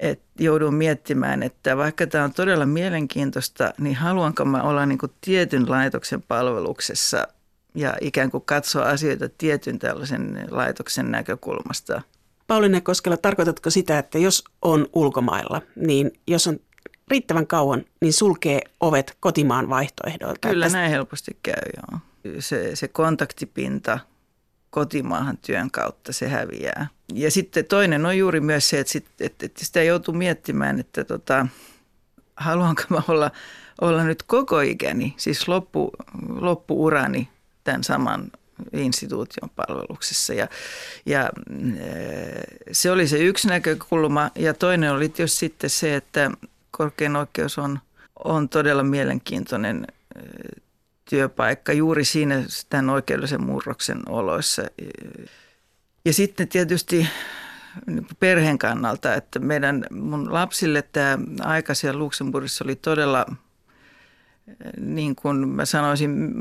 [0.00, 5.12] että joudun miettimään, että vaikka tämä on todella mielenkiintoista, niin haluanko mä olla niin kuin
[5.20, 7.28] tietyn laitoksen palveluksessa
[7.74, 12.02] ja ikään kuin katsoa asioita tietyn tällaisen laitoksen näkökulmasta.
[12.46, 16.58] Pauline Koskela, tarkoitatko sitä, että jos on ulkomailla, niin jos on
[17.08, 20.48] riittävän kauan, niin sulkee ovet kotimaan vaihtoehdoilta?
[20.48, 22.00] Kyllä näin helposti käy, joo.
[22.38, 23.98] Se, se kontaktipinta–
[24.76, 26.86] kotimaahan työn kautta se häviää.
[27.14, 31.04] Ja sitten toinen on juuri myös se, että, sit, että, että sitä joutuu miettimään, että
[31.04, 31.46] tota,
[32.36, 33.30] haluanko mä olla,
[33.80, 35.90] olla nyt koko ikäni, siis loppu,
[36.28, 37.28] loppuurani
[37.64, 38.30] tämän saman
[38.72, 40.34] instituution palveluksessa.
[40.34, 40.48] Ja,
[41.06, 41.30] ja
[42.72, 46.30] se oli se yksi näkökulma ja toinen oli tietysti sitten se, että
[46.70, 47.78] korkein oikeus on,
[48.24, 49.86] on todella mielenkiintoinen
[51.10, 54.62] työpaikka juuri siinä tämän oikeudellisen murroksen oloissa.
[56.04, 57.08] Ja sitten tietysti
[57.86, 63.26] niin perheen kannalta, että meidän mun lapsille tämä aika siellä Luxemburgissa oli todella
[64.80, 66.34] niin kuin mä sanoisin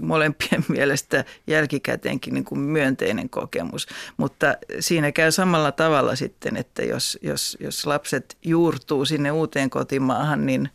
[0.00, 3.86] molempien mielestä jälkikäteenkin niin kuin myönteinen kokemus.
[4.16, 10.46] Mutta siinä käy samalla tavalla sitten, että jos, jos, jos lapset juurtuu sinne uuteen kotimaahan,
[10.46, 10.68] niin,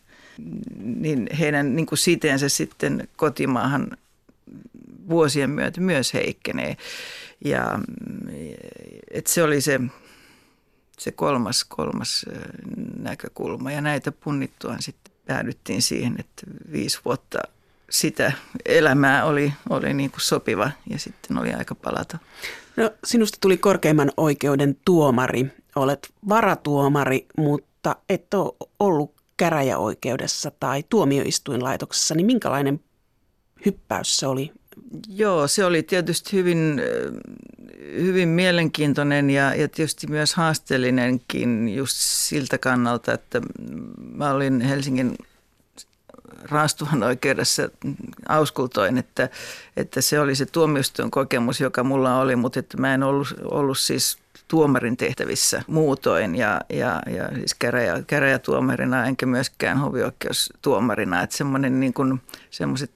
[0.77, 3.97] niin heidän niin kuin siteensä sitten kotimaahan
[5.09, 6.77] vuosien myötä myös heikkenee.
[7.45, 7.79] Ja
[9.11, 9.79] että se oli se,
[10.99, 12.25] se kolmas, kolmas
[12.99, 17.39] näkökulma ja näitä punnittuaan sitten päädyttiin siihen, että viisi vuotta
[17.89, 18.31] sitä
[18.65, 22.17] elämää oli, oli niin kuin sopiva ja sitten oli aika palata.
[22.77, 25.47] No, sinusta tuli korkeimman oikeuden tuomari.
[25.75, 32.79] Olet varatuomari, mutta et ole ollut käräjäoikeudessa tai tuomioistuinlaitoksessa, niin minkälainen
[33.65, 34.51] hyppäys se oli?
[35.07, 36.81] Joo, se oli tietysti hyvin,
[37.79, 43.41] hyvin mielenkiintoinen ja, ja tietysti myös haasteellinenkin just siltä kannalta, että
[44.13, 45.15] mä olin Helsingin
[46.43, 47.69] raastuvan oikeudessa
[48.29, 49.29] auskultoin, että,
[49.77, 53.77] että se oli se tuomioistuin kokemus, joka mulla oli, mutta että mä en ollut, ollut
[53.77, 61.23] siis tuomarin tehtävissä muutoin ja, ja, ja siis käräjä, käräjätuomarina enkä myöskään hovioikeustuomarina.
[61.23, 62.21] Että semmoinen niin kuin,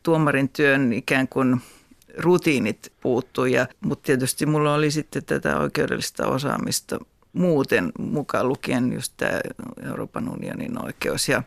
[0.03, 1.61] tuomarin työn ikään kuin
[2.17, 6.99] rutiinit puuttuu, ja, mutta tietysti mulla oli sitten tätä oikeudellista osaamista
[7.33, 9.39] muuten mukaan lukien just tämä
[9.85, 11.29] Euroopan unionin oikeus.
[11.29, 11.43] Ja,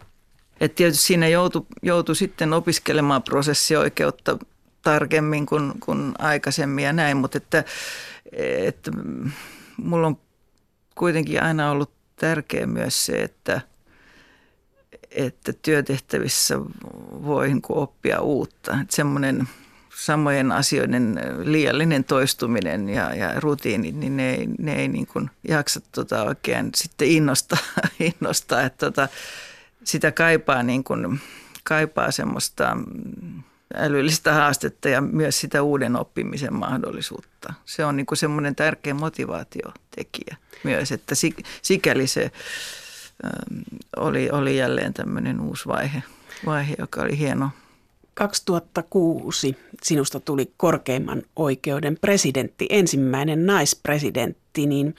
[0.60, 4.38] et tietysti siinä joutui, joutui sitten opiskelemaan prosessioikeutta
[4.82, 7.64] tarkemmin kuin, kuin aikaisemmin ja näin, mutta että,
[8.66, 8.90] että
[9.76, 10.16] mulla on
[10.94, 13.60] kuitenkin aina ollut tärkeä myös se, että,
[15.10, 16.58] että työtehtävissä
[17.24, 18.78] voi oppia uutta.
[18.80, 19.48] Että semmoinen
[19.96, 25.80] samojen asioiden liiallinen toistuminen ja, ja rutiinit, niin ne ei, ne ei niin kuin jaksa
[25.92, 27.58] tota oikein sitten innostaa,
[28.00, 29.08] innostaa että tota,
[29.84, 31.20] sitä kaipaa, niin kuin,
[31.64, 32.76] kaipaa semmoista
[33.74, 37.54] älyllistä haastetta ja myös sitä uuden oppimisen mahdollisuutta.
[37.64, 41.14] Se on niin kuin semmoinen tärkeä motivaatiotekijä myös, että
[41.62, 42.30] sikäli se
[43.96, 46.02] oli, oli jälleen tämmöinen uusi vaihe,
[46.46, 47.50] vaihe, joka oli hieno.
[48.14, 54.94] 2006 sinusta tuli korkeimman oikeuden presidentti, ensimmäinen naispresidentti, niin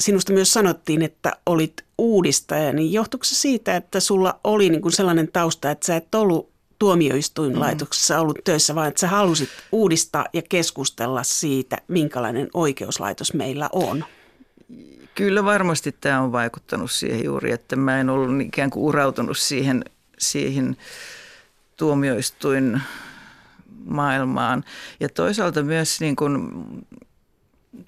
[0.00, 4.92] sinusta myös sanottiin, että olit uudistaja, niin johtuiko se siitä, että sulla oli niin kuin
[4.92, 8.20] sellainen tausta, että sä et ollut tuomioistuinlaitoksessa mm.
[8.20, 14.04] ollut töissä, vaan että sä halusit uudistaa ja keskustella siitä, minkälainen oikeuslaitos meillä on?
[15.14, 19.84] Kyllä varmasti tämä on vaikuttanut siihen juuri, että mä en ollut ikään kuin urautunut siihen,
[20.18, 20.76] siihen
[21.76, 22.80] tuomioistuin
[23.84, 24.64] maailmaan.
[25.00, 26.48] Ja toisaalta myös niin kuin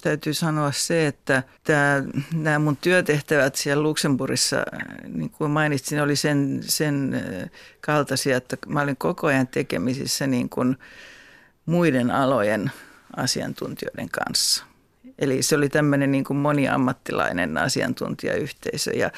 [0.01, 4.63] täytyy sanoa se, että tämä, nämä mun työtehtävät siellä Luxemburgissa,
[5.07, 7.25] niin kuin mainitsin, oli sen, sen
[7.81, 10.77] kaltaisia, että mä olin koko ajan tekemisissä niin kuin
[11.65, 12.71] muiden alojen
[13.17, 14.65] asiantuntijoiden kanssa.
[15.19, 19.11] Eli se oli tämmöinen niin kuin moniammattilainen asiantuntijayhteisö ja,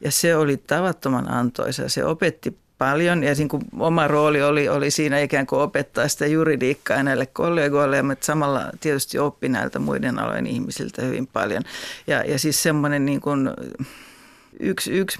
[0.00, 1.88] ja se oli tavattoman antoisa.
[1.88, 6.26] Se opetti paljon ja niin kuin oma rooli oli, oli siinä ikään kuin opettaa sitä
[6.26, 11.62] juridiikkaa näille kollegoille, mutta samalla tietysti oppi näiltä muiden alojen ihmisiltä hyvin paljon.
[12.06, 13.50] Ja, ja siis semmoinen niin kuin
[14.60, 15.18] yksi, yksi,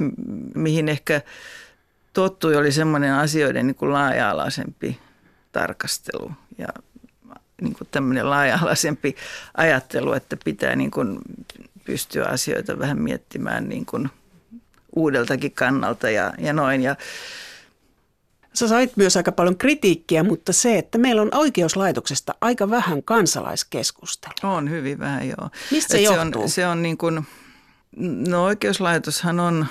[0.54, 1.20] mihin ehkä
[2.12, 4.98] tottui, oli semmoinen asioiden niin kuin laaja-alaisempi
[5.52, 6.68] tarkastelu ja
[7.60, 9.16] niin kuin tämmöinen laaja-alaisempi
[9.56, 11.18] ajattelu, että pitää niin kuin
[11.84, 14.10] pystyä asioita vähän miettimään niin kuin
[14.96, 16.82] uudeltakin kannalta ja, ja noin.
[16.82, 16.96] Ja,
[18.54, 24.56] Sä sait myös aika paljon kritiikkiä, mutta se, että meillä on oikeuslaitoksesta aika vähän kansalaiskeskustelua.
[24.56, 25.50] On hyvin vähän, joo.
[25.70, 26.32] Mistä se johtuu?
[26.32, 27.26] Se on, se on niin kuin,
[28.28, 29.66] no oikeuslaitoshan on,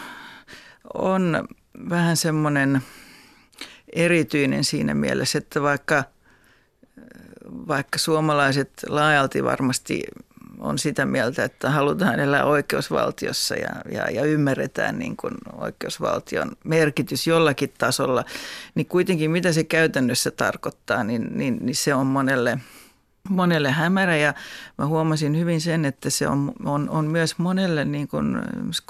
[0.93, 1.47] on
[1.89, 2.81] vähän semmoinen
[3.93, 6.03] erityinen siinä mielessä, että vaikka,
[7.51, 10.03] vaikka suomalaiset laajalti varmasti
[10.63, 17.27] on sitä mieltä, että halutaan elää oikeusvaltiossa ja, ja, ja ymmärretään niin kuin oikeusvaltion merkitys
[17.27, 18.23] jollakin tasolla,
[18.75, 22.59] niin kuitenkin mitä se käytännössä tarkoittaa, niin, niin, niin se on monelle,
[23.29, 24.33] monelle hämärä ja
[24.77, 28.41] mä huomasin hyvin sen, että se on, on, on myös monelle, niin kuin,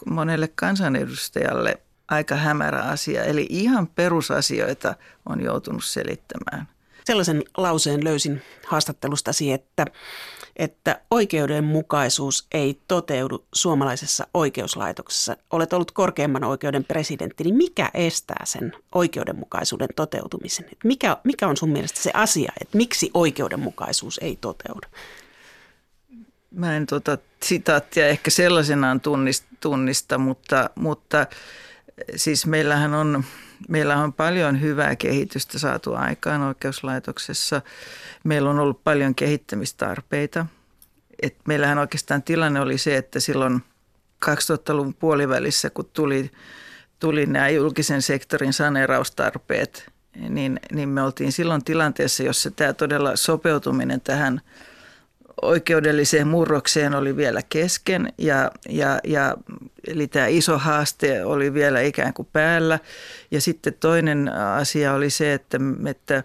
[0.06, 3.24] monelle kansanedustajalle aika hämärä asia.
[3.24, 6.68] Eli ihan perusasioita on joutunut selittämään
[7.06, 9.86] Sellaisen lauseen löysin haastattelustasi, että,
[10.56, 15.38] että oikeudenmukaisuus ei toteudu suomalaisessa oikeuslaitoksessa.
[15.52, 20.66] Olet ollut korkeimman oikeuden presidentti, niin mikä estää sen oikeudenmukaisuuden toteutumisen?
[20.84, 24.88] Mikä, mikä on sun mielestä se asia, että miksi oikeudenmukaisuus ei toteudu?
[26.52, 31.28] Mä en tuota sitaattia ehkä sellaisenaan tunnista, tunnista mutta, mutta
[32.16, 33.24] siis meillähän on,
[33.70, 37.62] meillä on paljon hyvää kehitystä saatu aikaan oikeuslaitoksessa.
[38.24, 40.46] Meillä on ollut paljon kehittämistarpeita.
[41.22, 43.64] Et meillähän oikeastaan tilanne oli se, että silloin
[44.26, 46.32] 2000-luvun puolivälissä, kun tuli,
[47.00, 49.92] tuli nämä julkisen sektorin saneeraustarpeet,
[50.30, 54.42] niin, niin me oltiin silloin tilanteessa, jossa tämä todella sopeutuminen tähän–
[55.42, 59.36] oikeudelliseen murrokseen oli vielä kesken ja, ja, ja
[59.88, 62.80] eli tämä iso haaste oli vielä ikään kuin päällä.
[63.32, 66.24] Ja sitten toinen asia oli se, että, että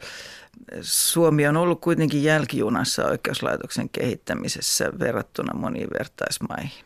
[0.83, 6.85] Suomi on ollut kuitenkin jälkijunassa oikeuslaitoksen kehittämisessä verrattuna moniin vertaismaihin.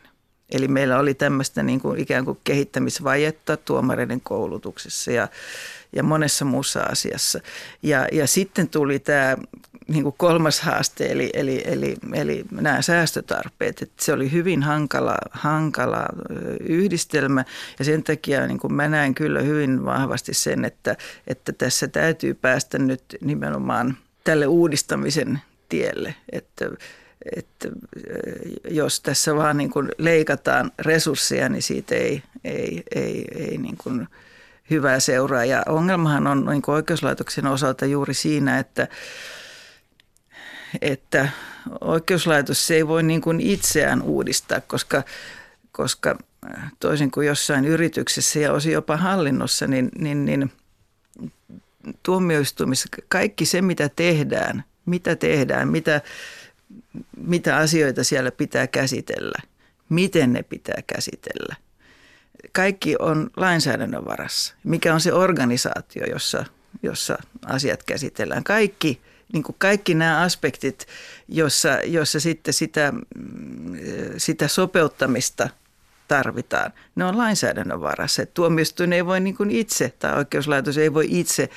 [0.51, 5.27] Eli meillä oli tämmöistä niin kuin ikään kuin kehittämisvajetta tuomareiden koulutuksessa ja,
[5.95, 7.39] ja monessa muussa asiassa.
[7.83, 9.37] Ja, ja sitten tuli tämä
[9.87, 13.81] niin kuin kolmas haaste, eli, eli, eli, eli nämä säästötarpeet.
[13.81, 16.05] Että se oli hyvin hankala, hankala
[16.59, 17.45] yhdistelmä
[17.79, 22.33] ja sen takia niin kuin mä näen kyllä hyvin vahvasti sen, että, että tässä täytyy
[22.33, 26.69] päästä nyt nimenomaan tälle uudistamisen tielle, että
[27.35, 27.69] että
[28.69, 34.07] jos tässä vaan niin kuin leikataan resursseja, niin siitä ei, ei, ei, ei niin kuin
[34.69, 35.45] hyvää seuraa.
[35.45, 38.87] Ja ongelmahan on niin kuin oikeuslaitoksen osalta juuri siinä, että,
[40.81, 41.29] että
[41.81, 45.03] oikeuslaitos ei voi niin kuin itseään uudistaa, koska,
[45.71, 46.17] koska
[46.79, 50.51] toisin kuin jossain yrityksessä ja osin jopa hallinnossa, niin, niin, niin
[52.03, 56.01] tuomioistuimissa kaikki se, mitä tehdään, mitä tehdään, mitä,
[57.17, 59.37] mitä asioita siellä pitää käsitellä,
[59.89, 61.55] miten ne pitää käsitellä.
[62.51, 64.55] Kaikki on lainsäädännön varassa.
[64.63, 66.45] Mikä on se organisaatio, jossa,
[66.83, 68.43] jossa asiat käsitellään.
[68.43, 69.01] Kaikki,
[69.33, 70.87] niin kuin kaikki nämä aspektit,
[71.27, 72.93] jossa, jossa sitten sitä,
[74.17, 75.49] sitä sopeuttamista
[76.07, 78.25] tarvitaan, ne on lainsäädännön varassa.
[78.25, 81.49] tuomioistuin ei voi niin kuin itse tai oikeuslaitos ei voi itse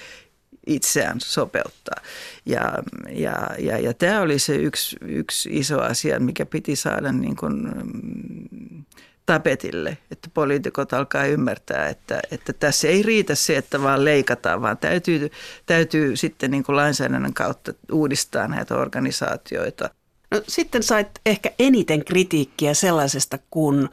[0.66, 2.02] itseään sopeuttaa.
[2.46, 2.72] Ja,
[3.08, 7.54] ja, ja, ja tämä oli se yksi, yksi iso asia, mikä piti saada niin kuin
[7.54, 8.84] mm,
[9.26, 14.78] tapetille, että poliitikot alkaa ymmärtää, että, että tässä ei riitä se, että vaan leikataan, vaan
[14.78, 15.30] täytyy,
[15.66, 19.90] täytyy sitten niin kuin lainsäädännön kautta uudistaa näitä organisaatioita.
[20.30, 23.88] No, sitten sait ehkä eniten kritiikkiä sellaisesta, kun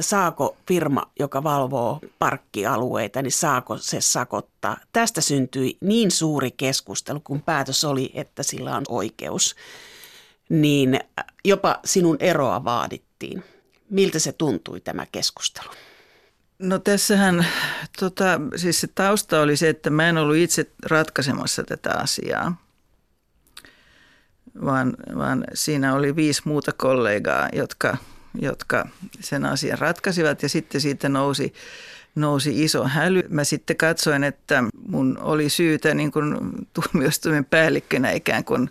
[0.00, 4.76] saako firma, joka valvoo parkkialueita, niin saako se sakottaa.
[4.92, 9.56] Tästä syntyi niin suuri keskustelu, kun päätös oli, että sillä on oikeus,
[10.48, 11.00] niin
[11.44, 13.44] jopa sinun eroa vaadittiin.
[13.90, 15.70] Miltä se tuntui tämä keskustelu?
[16.58, 17.46] No tässähän
[17.98, 22.62] tota, siis se tausta oli se, että mä en ollut itse ratkaisemassa tätä asiaa,
[24.64, 27.96] vaan, vaan siinä oli viisi muuta kollegaa, jotka–
[28.40, 28.88] jotka
[29.20, 31.54] sen asian ratkaisivat ja sitten siitä nousi,
[32.14, 33.22] nousi iso häly.
[33.28, 36.36] Mä sitten katsoin, että mun oli syytä niin kuin
[36.72, 38.70] tuomioistuimen päällikkönä ikään kuin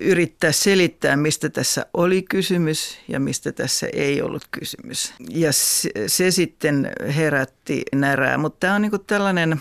[0.00, 5.14] yrittää selittää, mistä tässä oli kysymys ja mistä tässä ei ollut kysymys.
[5.30, 9.60] Ja se, se sitten herätti närää, mutta tämä on niin tällainen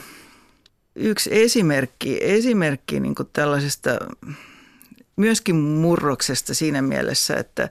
[0.96, 3.90] yksi esimerkki, esimerkki niin tällaisesta
[5.16, 7.70] myöskin murroksesta siinä mielessä, että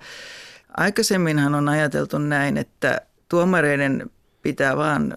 [0.76, 4.10] Aikaisemminhan on ajateltu näin, että tuomareiden
[4.42, 5.16] pitää vaan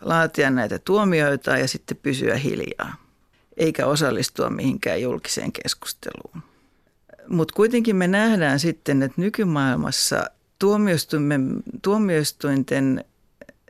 [0.00, 3.09] laatia näitä tuomioita ja sitten pysyä hiljaa,
[3.56, 6.42] eikä osallistua mihinkään julkiseen keskusteluun.
[7.28, 10.30] Mutta kuitenkin me nähdään sitten, että nykymaailmassa
[11.82, 13.04] tuomioistuinten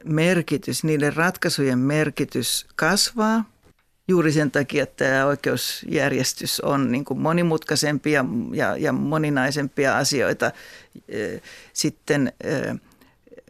[0.05, 3.45] merkitys, niiden ratkaisujen merkitys kasvaa–
[4.11, 10.51] juuri sen takia, että tämä oikeusjärjestys on niin kuin monimutkaisempia ja, ja moninaisempia asioita.
[11.73, 12.33] Sitten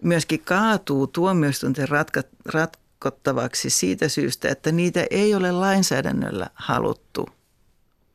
[0.03, 2.23] myöskin kaatuu tuomioistuinten ratka,
[3.05, 7.29] ratkottavaksi siitä syystä, että niitä ei ole lainsäädännöllä haluttu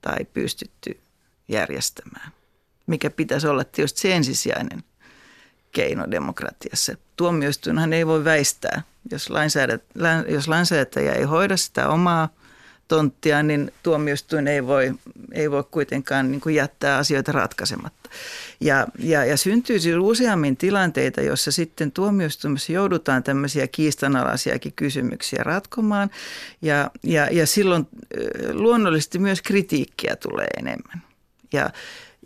[0.02, 1.00] tai pystytty
[1.48, 2.32] järjestämään,
[2.88, 4.84] mikä pitäisi olla tietysti se ensisijainen
[5.72, 6.98] keino demokratiassa.
[7.16, 8.82] Tuomioistuinhan ei voi väistää
[9.12, 9.80] jos, lainsäädä,
[10.28, 12.30] jos lainsäätäjä ei hoida sitä omaa
[12.88, 14.94] tonttia, niin tuomioistuin ei voi,
[15.32, 18.10] ei voi kuitenkaan niin kuin jättää asioita ratkaisematta.
[18.60, 26.10] Ja, ja, ja syntyy siis useammin tilanteita, joissa sitten tuomioistuimessa joudutaan tämmöisiä kiistanalaisiakin kysymyksiä ratkomaan.
[26.62, 27.88] Ja, ja, ja silloin
[28.52, 31.02] luonnollisesti myös kritiikkiä tulee enemmän.
[31.54, 31.70] Ja,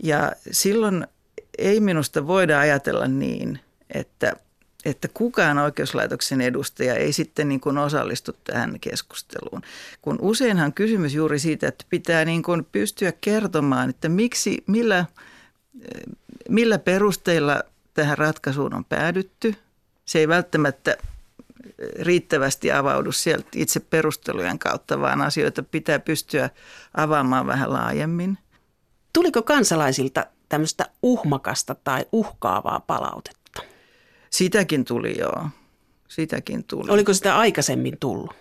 [0.03, 1.07] ja silloin
[1.57, 3.59] ei minusta voida ajatella niin,
[3.93, 4.33] että–
[4.85, 9.61] että kukaan oikeuslaitoksen edustaja ei sitten niin kuin osallistu tähän keskusteluun.
[10.01, 15.05] Kun useinhan kysymys juuri siitä, että pitää niin kuin pystyä kertomaan, että miksi, millä,
[16.49, 17.61] millä perusteilla
[17.93, 19.55] tähän ratkaisuun on päädytty.
[20.05, 20.97] Se ei välttämättä
[21.99, 26.49] riittävästi avaudu sieltä itse perustelujen kautta, vaan asioita pitää pystyä
[26.93, 28.37] avaamaan vähän laajemmin.
[29.13, 33.38] Tuliko kansalaisilta tämmöistä uhmakasta tai uhkaavaa palautetta?
[34.29, 35.47] Sitäkin tuli joo.
[36.07, 36.91] Sitäkin tuli.
[36.91, 38.35] Oliko sitä aikaisemmin tullut?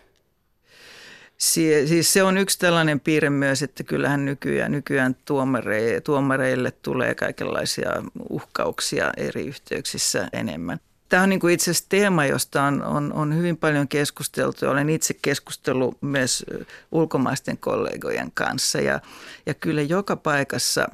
[1.38, 7.14] Si- siis se on yksi tällainen piirre myös, että kyllähän nykyään, nykyään tuomareille, tuomareille tulee
[7.14, 7.90] kaikenlaisia
[8.30, 10.80] uhkauksia eri yhteyksissä enemmän.
[11.08, 14.66] Tämä on niin kuin itse asiassa teema, josta on, on, on hyvin paljon keskusteltu.
[14.66, 16.44] Olen itse keskustellut myös
[16.92, 19.00] ulkomaisten kollegojen kanssa ja,
[19.46, 20.88] ja kyllä joka paikassa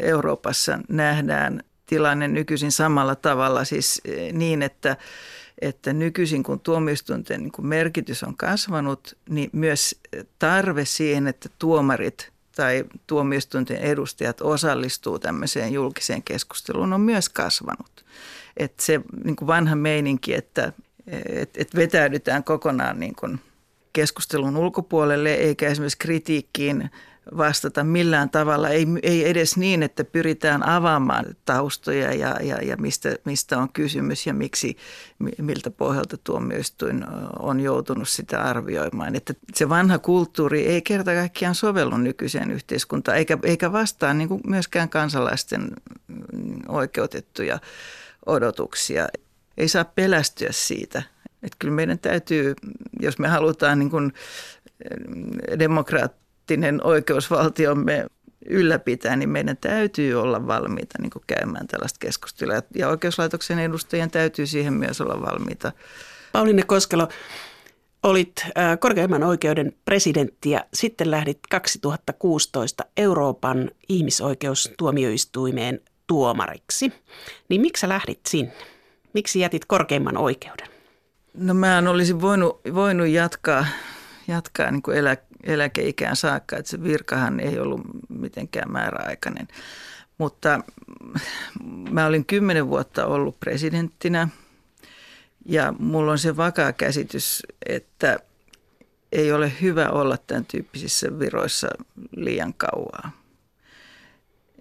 [0.00, 4.96] Euroopassa nähdään tilanne nykyisin samalla tavalla siis eh, niin, että,
[5.60, 10.00] että nykyisin kun tuomioistuinten niin merkitys on kasvanut, niin myös
[10.38, 18.04] tarve siihen, että tuomarit tai tuomioistuinten edustajat osallistuu tämmöiseen julkiseen keskusteluun on myös kasvanut.
[18.56, 20.72] Että se niin kuin vanha meininki, että
[21.26, 23.40] et, et vetäydytään kokonaan niin kuin
[23.92, 26.90] keskustelun ulkopuolelle eikä esimerkiksi kritiikkiin
[27.36, 33.16] vastata millään tavalla, ei, ei edes niin, että pyritään avaamaan taustoja ja, ja, ja mistä,
[33.24, 34.76] mistä on kysymys ja miksi,
[35.38, 37.04] miltä pohjalta tuomioistuin
[37.38, 39.16] on joutunut sitä arvioimaan.
[39.16, 44.40] Että se vanha kulttuuri ei kerta kaikkiaan sovellu nykyiseen yhteiskuntaan, eikä, eikä vastaa niin kuin
[44.46, 45.70] myöskään kansalaisten
[46.68, 47.58] oikeutettuja
[48.26, 49.08] odotuksia.
[49.58, 51.02] Ei saa pelästyä siitä.
[51.42, 52.54] Että kyllä meidän täytyy,
[53.00, 54.12] jos me halutaan niin kuin
[55.58, 58.06] demokraat demokraattinen oikeusvaltiomme
[58.48, 62.62] ylläpitää, niin meidän täytyy olla valmiita niin käymään tällaista keskustelua.
[62.74, 65.72] Ja oikeuslaitoksen edustajien täytyy siihen myös olla valmiita.
[66.32, 67.08] Pauline Koskelo,
[68.02, 68.46] olit
[68.80, 76.92] korkeimman oikeuden presidentti ja sitten lähdit 2016 Euroopan ihmisoikeustuomioistuimeen tuomariksi.
[77.48, 78.52] Niin miksi sä lähdit sinne?
[79.12, 80.66] Miksi jätit korkeimman oikeuden?
[81.34, 83.66] No mä olisin voinut, voinut jatkaa,
[84.28, 85.16] jatkaa niin kuin elä,
[85.46, 89.48] eläkeikään saakka, että se virkahan ei ollut mitenkään määräaikainen.
[90.18, 90.60] Mutta
[91.90, 94.28] mä olin kymmenen vuotta ollut presidenttinä
[95.44, 98.18] ja mulla on se vakaa käsitys, että
[99.12, 101.68] ei ole hyvä olla tämän tyyppisissä viroissa
[102.16, 103.10] liian kauaa.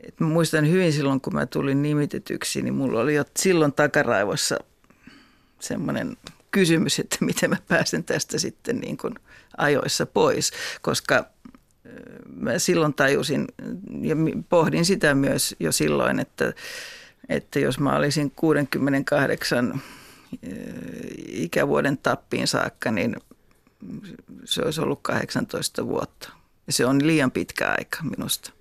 [0.04, 4.60] Et mä muistan hyvin silloin, kun mä tulin nimitetyksi, niin mulla oli jo silloin takaraivossa
[5.60, 6.18] semmoinen
[6.56, 9.16] kysymys, että miten mä pääsen tästä sitten niin kuin
[9.58, 10.52] ajoissa pois,
[10.82, 11.26] koska
[12.36, 13.48] mä silloin tajusin
[14.02, 14.16] ja
[14.50, 16.54] pohdin sitä myös jo silloin, että,
[17.30, 19.82] että jos mä olisin 68
[21.28, 23.16] ikävuoden tappiin saakka, niin
[24.46, 26.30] se olisi ollut 18 vuotta.
[26.68, 28.52] Ja se on liian pitkä aika minusta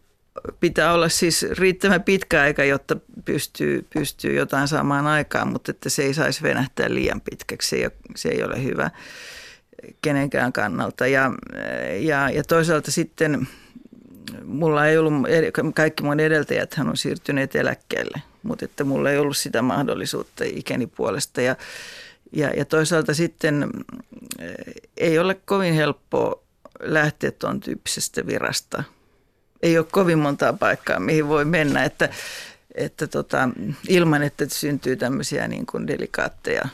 [0.61, 6.03] pitää olla siis riittävän pitkä aika, jotta pystyy, pystyy jotain saamaan aikaan, mutta että se
[6.03, 7.68] ei saisi venähtää liian pitkäksi.
[7.68, 8.91] Se ei ole, se ei ole hyvä
[10.03, 11.07] kenenkään kannalta.
[11.07, 11.32] Ja,
[12.01, 13.49] ja, ja toisaalta sitten
[14.45, 15.12] mulla ei ollut,
[15.74, 20.87] kaikki mun edeltäjät hän on siirtyneet eläkkeelle, mutta että mulla ei ollut sitä mahdollisuutta ikäni
[20.87, 21.41] puolesta.
[21.41, 21.57] Ja,
[22.32, 23.70] ja, ja toisaalta sitten
[24.97, 26.43] ei ole kovin helppoa
[26.80, 28.85] lähteä tuon tyyppisestä virasta–
[29.64, 32.08] ei ole kovin montaa paikkaa, mihin voi mennä, että,
[32.74, 33.48] että tota,
[33.88, 36.68] ilman, että syntyy tämmöisiä niin kuin delikaatteja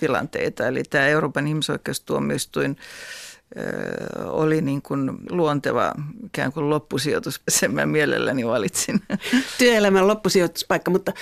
[0.00, 0.66] tilanteita.
[0.66, 2.76] Eli tämä Euroopan ihmisoikeustuomioistuin
[4.24, 5.92] oli niin kuin luonteva
[6.26, 7.40] ikään kuin loppusijoitus.
[7.48, 9.00] Sen mä mielelläni valitsin.
[9.58, 11.12] Työelämän loppusijoituspaikka, mutta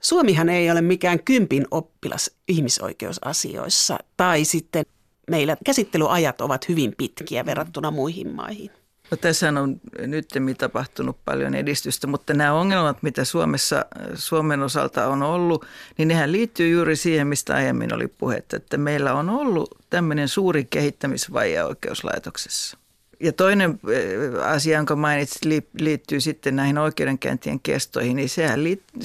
[0.00, 3.98] Suomihan ei ole mikään kympin oppilas ihmisoikeusasioissa.
[4.16, 4.84] Tai sitten
[5.30, 8.70] meillä käsittelyajat ovat hyvin pitkiä verrattuna muihin maihin.
[9.10, 13.84] No, tässä on nyt tapahtunut paljon edistystä, mutta nämä ongelmat, mitä Suomessa,
[14.14, 15.66] Suomen osalta on ollut,
[15.98, 20.64] niin nehän liittyy juuri siihen, mistä aiemmin oli puhetta, että meillä on ollut tämmöinen suuri
[20.64, 22.78] kehittämisvaje oikeuslaitoksessa.
[23.20, 25.42] Ja toinen eh, asia, jonka mainitsit,
[25.80, 29.02] liittyy sitten näihin oikeudenkäyntien kestoihin, niin sehän liittyy,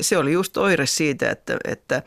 [0.00, 2.02] se oli just oire siitä, että, että,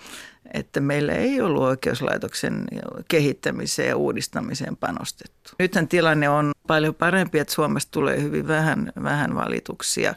[0.54, 2.66] että meillä ei ollut oikeuslaitoksen
[3.08, 5.39] kehittämiseen ja uudistamiseen panostettu.
[5.60, 10.16] Nythän tilanne on paljon parempi, että Suomesta tulee hyvin vähän, vähän valituksia.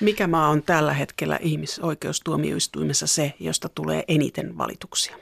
[0.00, 5.16] Mikä maa on tällä hetkellä ihmisoikeustuomioistuimessa se, josta tulee eniten valituksia?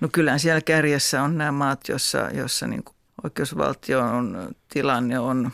[0.00, 2.84] No kyllä siellä kärjessä on nämä maat, jossa, jossa niin
[3.24, 5.50] oikeusvaltion tilanne on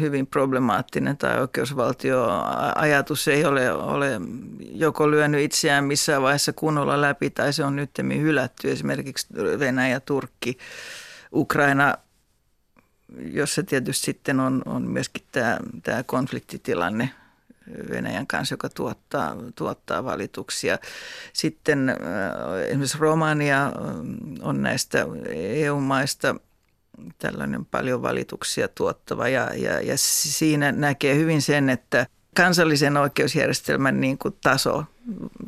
[0.00, 4.20] hyvin problemaattinen tai oikeusvaltioajatus ei ole, ole
[4.58, 8.70] joko lyönyt itseään missään vaiheessa kunnolla läpi tai se on nyt hylätty.
[8.70, 9.26] Esimerkiksi
[9.58, 10.58] Venäjä, Turkki,
[11.32, 11.94] Ukraina,
[13.32, 17.10] jossa tietysti sitten on, on myöskin tämä, tämä konfliktitilanne
[17.90, 20.78] Venäjän kanssa, joka tuottaa, tuottaa valituksia.
[21.32, 21.96] Sitten äh,
[22.68, 23.72] esimerkiksi Romania
[24.42, 26.34] on näistä EU-maista–
[27.18, 34.18] tällainen paljon valituksia tuottava ja, ja, ja siinä näkee hyvin sen, että kansallisen oikeusjärjestelmän niin
[34.18, 34.84] kuin taso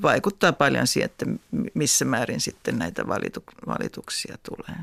[0.02, 1.26] vaikuttaa paljon siihen, että
[1.74, 4.78] missä määrin sitten näitä valitu, valituksia tulee.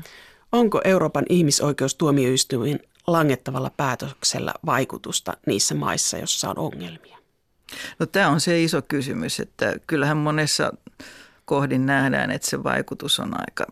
[0.54, 7.18] Onko Euroopan ihmisoikeustuomioistuimen langettavalla päätöksellä vaikutusta niissä maissa, joissa on ongelmia?
[7.98, 10.72] No tämä on se iso kysymys, että kyllähän monessa
[11.44, 13.66] kohdin nähdään, että se vaikutus on aika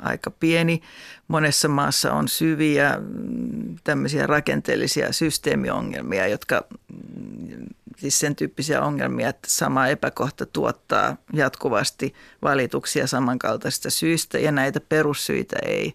[0.00, 0.82] aika pieni.
[1.28, 7.66] Monessa maassa on syviä mm, tämmöisiä rakenteellisia systeemiongelmia, jotka mm,
[7.96, 15.56] siis sen tyyppisiä ongelmia, että sama epäkohta tuottaa jatkuvasti valituksia samankaltaisista syistä ja näitä perussyitä
[15.64, 15.94] ei,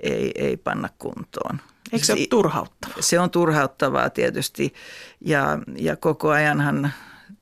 [0.00, 1.60] ei, ei panna kuntoon.
[1.92, 2.96] Eikö se ole turhauttavaa?
[3.00, 4.74] Se on turhauttavaa tietysti
[5.20, 6.92] ja, ja koko ajanhan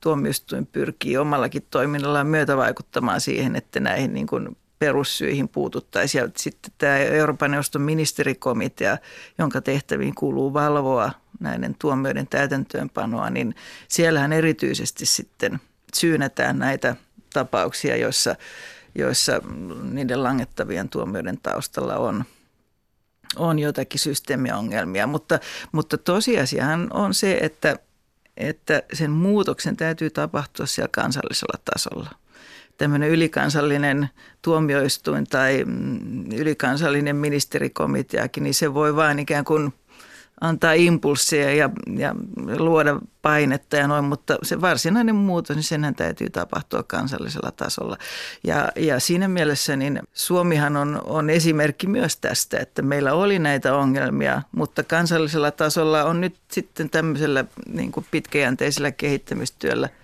[0.01, 6.21] tuomioistuin pyrkii omallakin toiminnallaan myötävaikuttamaan siihen, että näihin niin kuin perussyihin puututtaisiin.
[6.21, 8.97] Ja sitten tämä Euroopan neuvoston ministerikomitea,
[9.37, 13.55] jonka tehtäviin kuuluu valvoa näiden tuomioiden täytäntöönpanoa, niin
[13.87, 15.59] siellähän erityisesti sitten
[15.93, 16.95] syynätään näitä
[17.33, 18.35] tapauksia, joissa,
[18.95, 19.41] joissa
[19.91, 22.25] niiden langettavien tuomioiden taustalla on,
[23.35, 25.07] on jotakin systeemiongelmia.
[25.07, 25.39] Mutta,
[25.71, 27.75] mutta tosiasiahan on se, että,
[28.37, 32.09] että sen muutoksen täytyy tapahtua siellä kansallisella tasolla–
[32.77, 34.09] tämmöinen ylikansallinen
[34.41, 39.73] tuomioistuin tai mm, ylikansallinen ministerikomiteakin, niin se voi vain ikään kuin
[40.41, 42.15] antaa impulsseja ja, ja
[42.57, 47.97] luoda painetta ja noin, mutta se varsinainen muutos, niin senhän täytyy tapahtua kansallisella tasolla.
[48.43, 53.75] Ja, ja siinä mielessä niin Suomihan on, on esimerkki myös tästä, että meillä oli näitä
[53.75, 59.89] ongelmia, mutta kansallisella tasolla on nyt sitten tämmöisellä niin kuin pitkäjänteisellä kehittämistyöllä–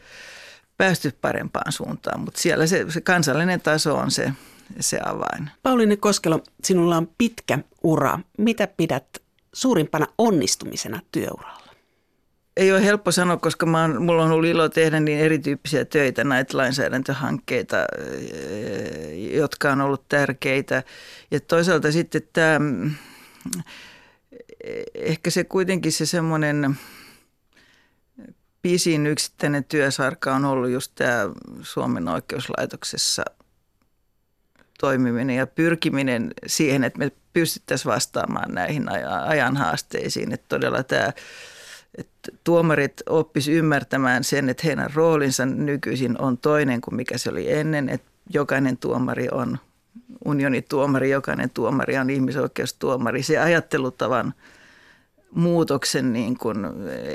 [0.83, 4.33] päästy parempaan suuntaan, mutta siellä se, se kansallinen taso on se,
[4.79, 5.49] se avain.
[5.63, 8.19] Pauliine Koskelo, sinulla on pitkä ura.
[8.37, 9.05] Mitä pidät
[9.53, 11.73] suurimpana onnistumisena työuralla?
[12.57, 16.23] Ei ole helppo sanoa, koska mä oon, mulla on ollut ilo tehdä niin erityyppisiä töitä,
[16.23, 20.83] näitä lainsäädäntöhankkeita, eh, jotka on ollut tärkeitä.
[21.31, 22.59] Ja toisaalta sitten tämä,
[24.63, 26.77] eh, ehkä se kuitenkin se semmoinen
[28.63, 31.29] pisin yksittäinen työsarka on ollut just tämä
[31.61, 33.23] Suomen oikeuslaitoksessa
[34.79, 38.85] toimiminen ja pyrkiminen siihen, että me pystyttäisiin vastaamaan näihin
[39.25, 40.33] ajan haasteisiin.
[40.33, 41.11] Että todella tämä,
[41.97, 47.51] että tuomarit oppis ymmärtämään sen, että heidän roolinsa nykyisin on toinen kuin mikä se oli
[47.51, 49.57] ennen, että jokainen tuomari on
[50.25, 53.23] unionituomari, jokainen tuomari on ihmisoikeustuomari.
[53.23, 54.33] Se ajattelutavan
[55.35, 56.57] muutoksen niin kuin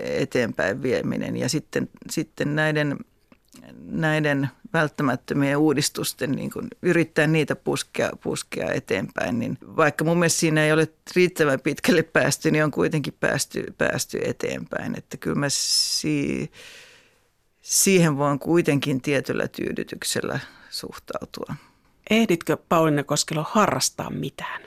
[0.04, 2.98] eteenpäin vieminen ja sitten, sitten näiden,
[3.84, 9.38] näiden välttämättömien uudistusten niin kuin yrittää niitä puskea, puskea eteenpäin.
[9.38, 14.20] Niin vaikka mun mielestä siinä ei ole riittävän pitkälle päästy, niin on kuitenkin päästy, päästy
[14.24, 14.98] eteenpäin.
[14.98, 16.50] Että kyllä mä si-
[17.62, 20.40] siihen voin kuitenkin tietyllä tyydytyksellä
[20.70, 21.54] suhtautua.
[22.10, 24.62] Ehditkö Pauliina Koskelo harrastaa mitään?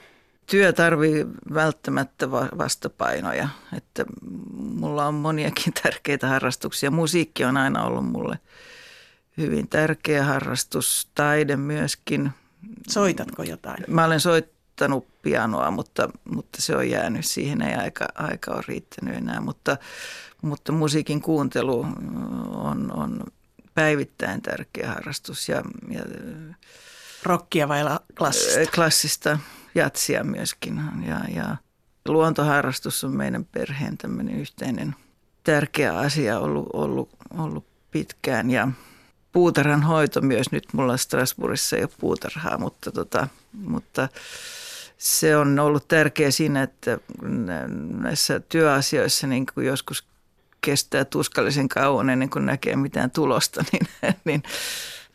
[0.46, 3.48] Työ tarvii välttämättä vastapainoja.
[3.76, 4.04] Että
[4.52, 6.90] mulla on moniakin tärkeitä harrastuksia.
[6.90, 8.38] Musiikki on aina ollut mulle
[9.36, 11.08] hyvin tärkeä harrastus.
[11.14, 12.30] Taide myöskin.
[12.88, 13.84] Soitatko jotain?
[13.88, 17.26] Mä olen soittanut pianoa, mutta, mutta se on jäänyt.
[17.26, 19.40] Siihen ei aika, aika ole riittänyt enää.
[19.40, 19.76] Mutta,
[20.42, 21.86] mutta musiikin kuuntelu
[22.54, 23.24] on, on
[23.74, 25.48] päivittäin tärkeä harrastus.
[25.48, 26.02] Ja, ja,
[27.22, 27.82] Rockia vai
[28.18, 28.70] klassista?
[28.74, 29.38] Klassista
[29.74, 30.80] jatsia myöskin.
[31.06, 31.56] Ja, ja
[32.08, 34.94] luontoharrastus on meidän perheen tämmöinen yhteinen
[35.44, 37.08] tärkeä asia ollut, ollut,
[37.38, 38.50] ollut pitkään.
[38.50, 38.68] Ja
[39.32, 40.52] puutarhan hoito myös.
[40.52, 44.08] Nyt mulla Strasbourgissa ei ole puutarhaa, mutta, tota, mutta
[44.98, 46.98] se on ollut tärkeä siinä, että
[48.00, 50.04] näissä työasioissa niin kuin joskus
[50.60, 53.86] kestää tuskallisen kauan ennen kuin näkee mitään tulosta, niin,
[54.24, 54.42] niin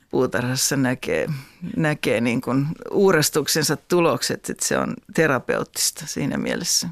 [0.09, 1.27] puutarhassa näkee,
[1.75, 6.89] näkee niin kuin uurastuksensa tulokset, että se on terapeuttista siinä mielessä.